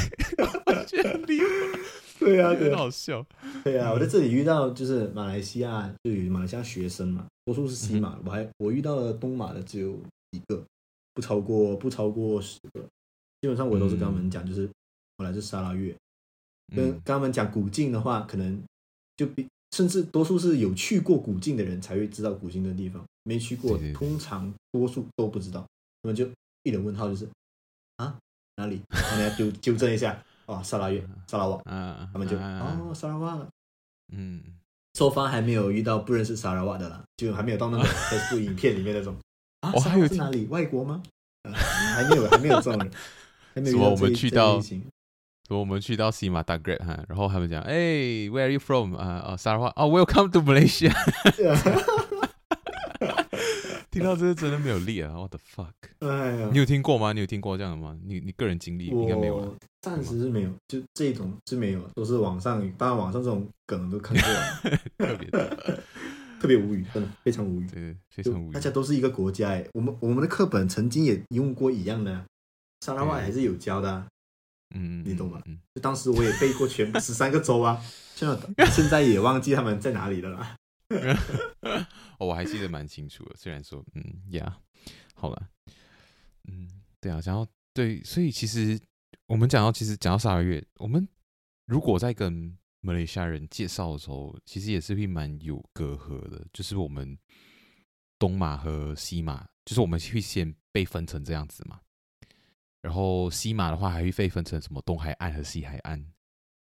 [2.19, 3.25] 对呀，很好笑。
[3.63, 9.97] 对呀，我在这里遇到就是马来西亚，就有马来西亚学生嘛，多数是西马，嗯、我还我遇到了东马的只有
[10.31, 10.61] 一个。
[11.21, 12.81] 不超过不超过十个，
[13.41, 14.67] 基本上我都是跟他们讲，就是
[15.17, 15.95] 我来自沙拉越，
[16.73, 18.59] 嗯、跟跟他们讲古晋的话，可能
[19.15, 25.63] 就比甚至多数是有去过古晋的人才会知道古晋的地方，没去过，通常多数都不知道，
[26.01, 26.25] 那么就
[26.63, 27.29] 一脸问号，就是
[27.97, 28.17] 啊
[28.55, 28.81] 哪里？
[28.89, 33.47] 我们要纠纠正一下， 哦，沙拉越，沙拉瓦，嗯，他们就哦沙拉瓦，
[34.11, 34.41] 嗯，
[34.95, 39.15] 收发还没有遇到不认识沙拉瓦的啦，就还没有到那种在做影片里面那种。
[39.61, 40.45] 啊，还有是哪里？
[40.45, 41.01] 外国吗？
[41.43, 42.89] 啊、 还没有，还没有这种。
[43.55, 43.89] 什么？
[43.89, 44.61] 我们去到，
[45.49, 47.73] 我们去到西马大 great 哈，然后他们讲，哎
[48.29, 48.95] ，Where are you from？
[48.95, 49.73] 啊啊，沙拉瓦。
[49.75, 50.93] 哦，Welcome to Malaysia。
[53.91, 55.73] 听到这是真的没有力啊！What the fuck？
[55.99, 57.11] 哎呀，你有听过吗？
[57.11, 57.97] 你有听过这样的吗？
[58.05, 59.53] 你你个人经历应该没有。
[59.81, 64.61] 暂时是没有，就这种是没有，都是网上，当然网上这种梗都看过了，
[64.97, 65.83] 特别的。
[66.41, 68.51] 特别无语，真的非常无语，对，非常无语。
[68.51, 72.25] 大家都是一个国家哎，我们我们的课本曾经也用过一样的，
[72.79, 74.07] 沙拉瓦还是有教的，啊，
[74.73, 75.39] 嗯，你懂吗？
[75.75, 77.79] 就当时我也背过全 十三个州啊，
[78.15, 80.57] 现在现在也忘记他们在哪里了啦。
[82.17, 85.47] 哦，我还记得蛮清楚的，虽然说，嗯呀，yeah, 好了，
[86.49, 86.67] 嗯，
[86.99, 88.79] 对啊，然后对，所以其实
[89.27, 91.07] 我们讲到，其实讲到沙拉月，我们
[91.67, 96.45] 如果在跟马来西亚人介绍的时候，其实也是会蛮有隔阂的。
[96.51, 97.17] 就是我们
[98.19, 101.79] 东马和西马，就是我们会先被分成这样子嘛。
[102.81, 105.99] 然后西马的话，还会被分成什么东海岸和西海岸，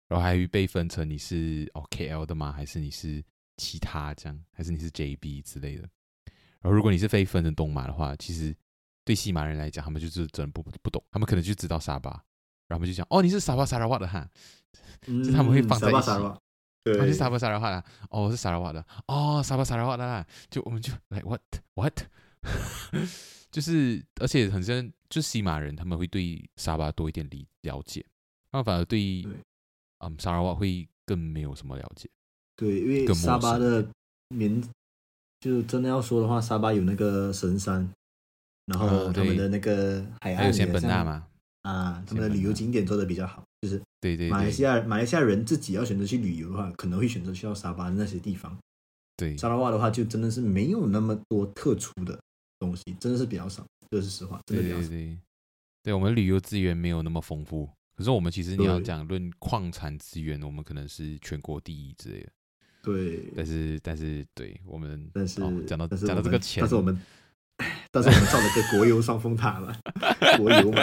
[0.08, 2.52] 然后还会被分成你是哦 KL 的吗？
[2.52, 3.24] 还是你是
[3.58, 4.46] 其他这样？
[4.52, 5.88] 还是你是 JB 之类的？
[6.62, 8.56] 然后如果你是被分成东马的话，其实
[9.06, 12.26] 对西马人来讲，他们就是真的不不懂，他们可能就知道沙巴，
[12.70, 14.26] 然后我们就讲哦，你是沙巴沙拉瓦的哈。
[15.08, 16.12] 就他们会放在一起，
[16.84, 21.42] 对，是沙巴沙拉瓦的，哦，是沙拉瓦的，哦，沙巴沙拉瓦的，就我们就来 what
[21.76, 22.02] what，
[23.50, 28.06] 就是而且很像，就西马人他们会对沙巴多一点理了解，
[28.52, 29.26] 那反而对，
[30.00, 32.10] 嗯，沙拉瓦会更没有什么了解，
[32.58, 33.88] 对，因为沙巴的
[34.28, 34.62] 名，
[35.40, 37.90] 就真的要说的话，沙巴有那个神山，
[38.66, 41.26] 然后他们的那个海岸还有仙本那嘛，
[41.64, 43.44] 啊，他们的旅游景点做的比较好。
[43.62, 48.58] 就是对对，马来西亚马来西亚人自己要选择去旅游的话，可能会选择去到沙巴那些地方。
[49.18, 52.18] 对，沙拉瓦的话，就真的是没有那么多特殊的
[52.58, 54.82] 东西，真的是比较少，这是实话，真的比较少。
[54.84, 55.18] 对对对，
[55.84, 62.30] 对我们旅游资源没有那么丰富，可是我们其实你要讲论矿产资源，我们可能是全国第一之类的。
[62.82, 66.98] 对，但是但是对我们，但是讲到讲到这个钱，但是我们，
[67.92, 69.76] 但是我们造了个国油双峰塔嘛，
[70.40, 70.82] 国油嘛。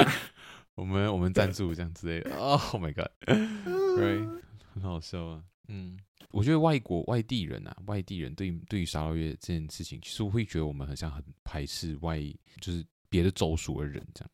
[0.77, 4.41] 我们我们赞助这样之类的，Oh my God，Right，
[4.74, 5.43] 很好笑啊。
[5.68, 5.99] 嗯，
[6.31, 12.20] 我觉得外国外地人啊，外地人对对于沙捞越这件事情，其实我会觉得我们很像很排斥外，
[12.61, 14.31] 就是别的州属的人这样。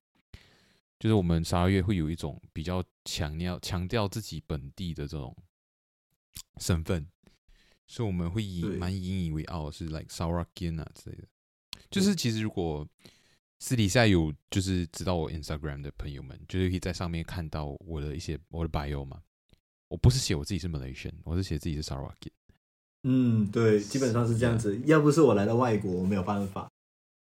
[0.99, 5.37] 就是我们沙拉越会有一种比较强调强调自己本地的这种
[6.59, 7.07] 身份，
[7.87, 11.25] 所以我们会以蛮引以为傲，是 like Sarawak 啊之类的。
[11.89, 12.87] 就是其实如果
[13.63, 19.23] 私底下有就是知道我 Instagram 的朋友们，就是可以在上面看到我的一些我的 bio 嘛。
[19.87, 22.17] 我不是写我自己是 Malaysian，我是写自己是 Sarawak。
[23.05, 24.77] 嗯，对，基本上是这样子。
[24.85, 26.69] 要不是我来到外国，我没有办法。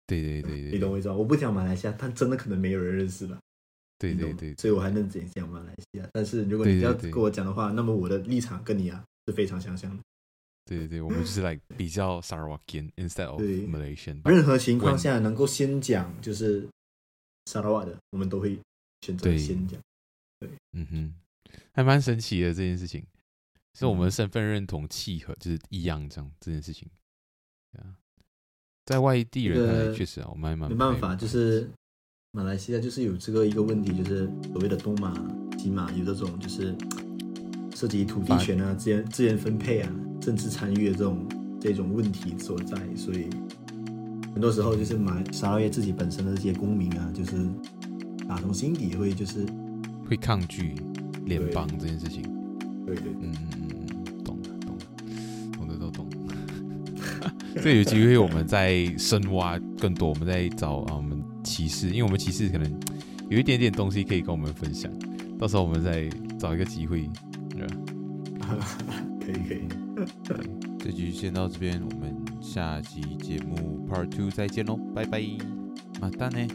[0.05, 1.13] 对对对对，你懂我意思吧？
[1.13, 3.39] 我不讲马来西亚，但真的可能没有人认识了。
[3.97, 6.05] 对对对，所以我还能直接讲马来西亚。
[6.11, 10.03] 但是如果你要跟我讲的话，那么我的立场跟你啊是非常相像的。
[10.67, 14.21] 对对对，我们就是来比较 Sarawakian instead of Malaysian。
[14.29, 16.67] 任何情况下能够先讲就是
[17.45, 18.59] Sarawak 的，我们都会
[19.01, 19.79] 选择先讲。
[20.39, 21.13] 对，嗯哼，
[21.71, 23.03] 还蛮神奇的这件事情，
[23.73, 26.87] 是我们身份认同契合，就是一样这样这件事情。
[28.85, 31.69] 在外地人确实啊，我们还蛮没办法，就是。
[32.31, 35.11] 马来西亚就是有这个一个问题，就是所谓的东马、
[35.57, 36.75] 西马有这种就是
[37.79, 41.27] 涉及土地权啊、资源资源分配啊、政治参与的这种
[41.61, 43.29] 这种问题所在，所以
[44.33, 47.37] 很多时候就是马沙劳越自己本身的这些公民啊，就是
[48.27, 49.45] 打从心底会就是
[50.09, 50.73] 会抗拒
[51.25, 52.23] 联邦这件事情。
[52.83, 54.85] 对对，嗯嗯嗯，懂的懂的，
[55.55, 56.09] 懂的都懂。
[57.61, 61.21] 所以有机会我们再深挖更多，我们再找啊我们。
[61.43, 62.69] 骑士，因为我们骑士可能
[63.29, 64.91] 有一点点东西可以跟我们分享，
[65.39, 67.09] 到时候我们再找一个机会？
[69.19, 69.67] 可以可以，
[70.79, 75.21] 这局先到这边，我们下期节目 Part Two 再见喽，拜拜，
[75.99, 76.47] 马蛋呢？